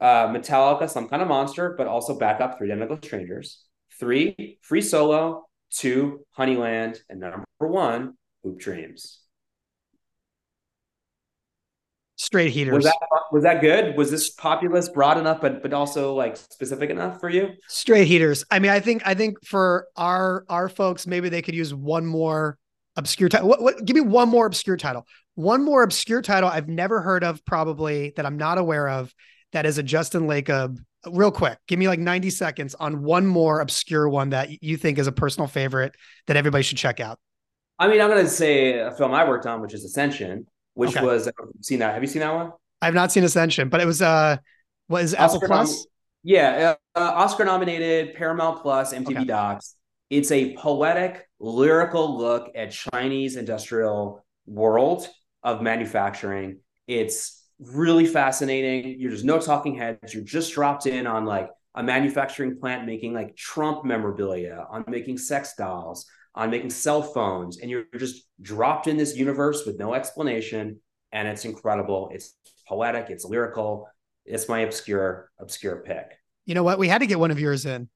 [0.00, 3.64] uh, Metallica, Some Kind of Monster, but also backup Three Identical Strangers.
[3.98, 5.46] Three, Free Solo.
[5.70, 6.98] Two, Honeyland.
[7.08, 9.20] And number one, Hoop Dreams.
[12.26, 12.74] Straight heaters.
[12.74, 12.96] Was that
[13.30, 13.96] was that good?
[13.96, 17.50] Was this populist, broad enough, but but also like specific enough for you?
[17.68, 18.44] Straight heaters.
[18.50, 22.04] I mean, I think I think for our our folks, maybe they could use one
[22.04, 22.58] more
[22.96, 23.48] obscure title.
[23.48, 23.84] What, what?
[23.84, 25.06] Give me one more obscure title.
[25.36, 29.14] One more obscure title I've never heard of, probably that I'm not aware of.
[29.52, 30.78] That is a Justin Lacob.
[31.08, 34.98] Real quick, give me like 90 seconds on one more obscure one that you think
[34.98, 35.94] is a personal favorite
[36.26, 37.20] that everybody should check out.
[37.78, 40.94] I mean, I'm going to say a film I worked on, which is Ascension, which
[40.96, 41.04] okay.
[41.04, 41.28] was.
[41.62, 41.94] seen that?
[41.94, 42.52] Have you seen that one?
[42.82, 44.36] I've not seen Ascension, but it was uh,
[44.88, 45.74] was Apple Plus?
[45.74, 45.86] Nom-
[46.22, 49.24] yeah, uh, Oscar nominated, Paramount Plus, MTV okay.
[49.24, 49.74] Docs.
[50.10, 55.08] It's a poetic, lyrical look at Chinese industrial world
[55.42, 56.58] of manufacturing.
[56.86, 59.00] It's really fascinating.
[59.00, 60.12] You're just no talking heads.
[60.12, 65.18] You're just dropped in on like a manufacturing plant making like Trump memorabilia, on making
[65.18, 66.06] sex dolls,
[66.36, 70.80] on making cell phones, and you're just dropped in this universe with no explanation.
[71.12, 72.10] And it's incredible.
[72.12, 72.34] It's
[72.68, 73.06] poetic.
[73.08, 73.88] It's lyrical.
[74.26, 76.18] It's my obscure, obscure pick.
[76.44, 76.78] You know what?
[76.78, 77.88] We had to get one of yours in.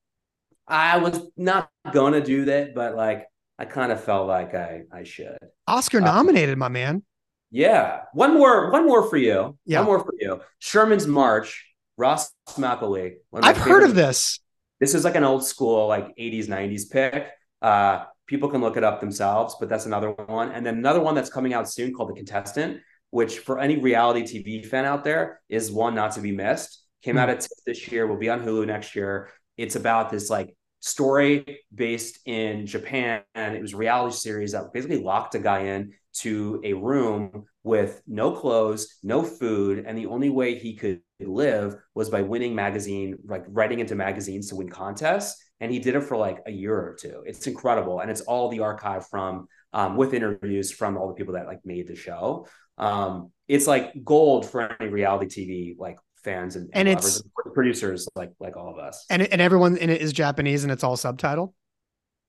[0.66, 3.26] I was not gonna do that, but like
[3.58, 5.38] I kind of felt like I I should.
[5.66, 7.02] Oscar nominated, uh, my man.
[7.50, 8.02] Yeah.
[8.12, 9.58] One more, one more for you.
[9.66, 9.80] Yeah.
[9.80, 10.40] One more for you.
[10.60, 11.66] Sherman's March,
[11.96, 13.14] Ross McElwee.
[13.34, 14.40] I've heard of this.
[14.78, 17.28] This is like an old school, like 80s, 90s pick.
[17.60, 20.52] Uh, people can look it up themselves, but that's another one.
[20.52, 24.22] And then another one that's coming out soon called The Contestant, which for any reality
[24.22, 26.80] TV fan out there is one not to be missed.
[27.02, 27.22] Came mm-hmm.
[27.24, 29.30] out at this year, will be on Hulu next year.
[29.56, 33.22] It's about this like story based in Japan.
[33.34, 37.44] And it was a reality series that basically locked a guy in to a room
[37.62, 42.54] with no clothes, no food, and the only way he could live was by winning
[42.54, 45.42] magazine, like writing into magazines to win contests.
[45.60, 47.22] And he did it for like a year or two.
[47.26, 51.34] It's incredible, and it's all the archive from um, with interviews from all the people
[51.34, 52.46] that like made the show.
[52.78, 57.22] Um, it's like gold for any reality TV like fans and, and, and it's
[57.54, 59.04] producers like like all of us.
[59.10, 61.52] And and everyone in it is Japanese and it's all subtitled.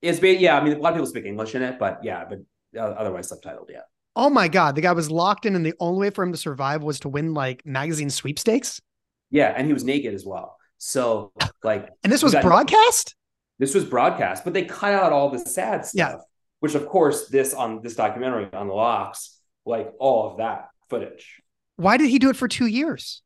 [0.01, 0.57] It's yeah.
[0.57, 2.39] I mean, a lot of people speak English in it, but yeah, but
[2.77, 3.69] otherwise subtitled.
[3.69, 3.81] Yeah.
[4.15, 6.37] Oh my god, the guy was locked in, and the only way for him to
[6.37, 8.81] survive was to win like magazine sweepstakes.
[9.29, 10.57] Yeah, and he was naked as well.
[10.77, 11.31] So
[11.63, 13.15] like, and this was got, broadcast.
[13.59, 15.93] This was broadcast, but they cut out all the sad stuff.
[15.95, 16.17] Yeah.
[16.59, 21.41] Which of course, this on this documentary on the locks, like all of that footage.
[21.77, 23.23] Why did he do it for two years?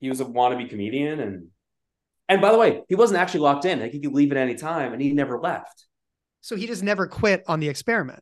[0.00, 1.46] He was a wannabe comedian, and
[2.28, 3.80] and by the way, he wasn't actually locked in.
[3.80, 5.86] Like he could leave at any time, and he never left.
[6.44, 8.20] So he just never quit on the experiment.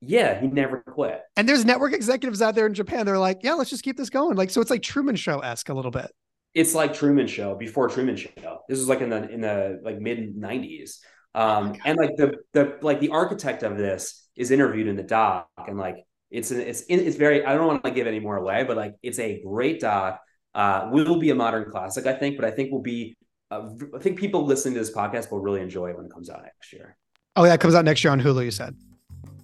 [0.00, 1.22] Yeah, he never quit.
[1.36, 3.06] And there's network executives out there in Japan.
[3.06, 4.36] They're like, yeah, let's just keep this going.
[4.36, 6.10] Like, so it's like Truman Show esque a little bit.
[6.54, 8.58] It's like Truman Show before Truman Show.
[8.68, 10.98] This is like in the in the like mid '90s.
[11.36, 15.04] Um, oh and like the the like the architect of this is interviewed in the
[15.04, 15.98] doc, and like
[16.32, 17.46] it's an, it's it's very.
[17.46, 20.20] I don't want to give any more away, but like it's a great doc.
[20.52, 23.16] Uh, will be a modern classic, I think, but I think will be.
[23.52, 26.28] Uh, I think people listening to this podcast will really enjoy it when it comes
[26.28, 26.96] out next year.
[27.36, 28.44] Oh yeah, it comes out next year on Hulu.
[28.44, 28.76] You said.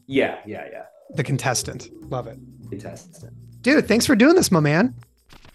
[0.06, 0.82] Yeah, yeah, yeah.
[1.14, 1.90] The contestant.
[2.10, 2.38] Love it.
[2.70, 3.34] Contestant.
[3.62, 4.94] Dude, thanks for doing this, my man.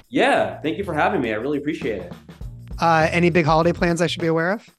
[0.10, 1.32] Yeah, thank you for having me.
[1.32, 2.14] I really appreciate it.
[2.80, 4.70] Uh, any big holiday plans I should be aware of?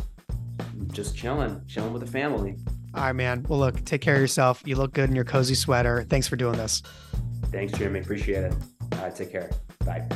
[0.92, 2.56] Just chilling, chilling with the family.
[2.94, 3.44] All right, man.
[3.48, 4.62] Well, look, take care of yourself.
[4.64, 6.04] You look good in your cozy sweater.
[6.08, 6.82] Thanks for doing this.
[7.50, 8.00] Thanks, Jimmy.
[8.00, 8.54] Appreciate it.
[8.92, 9.50] All right, take care.
[9.84, 10.06] Bye.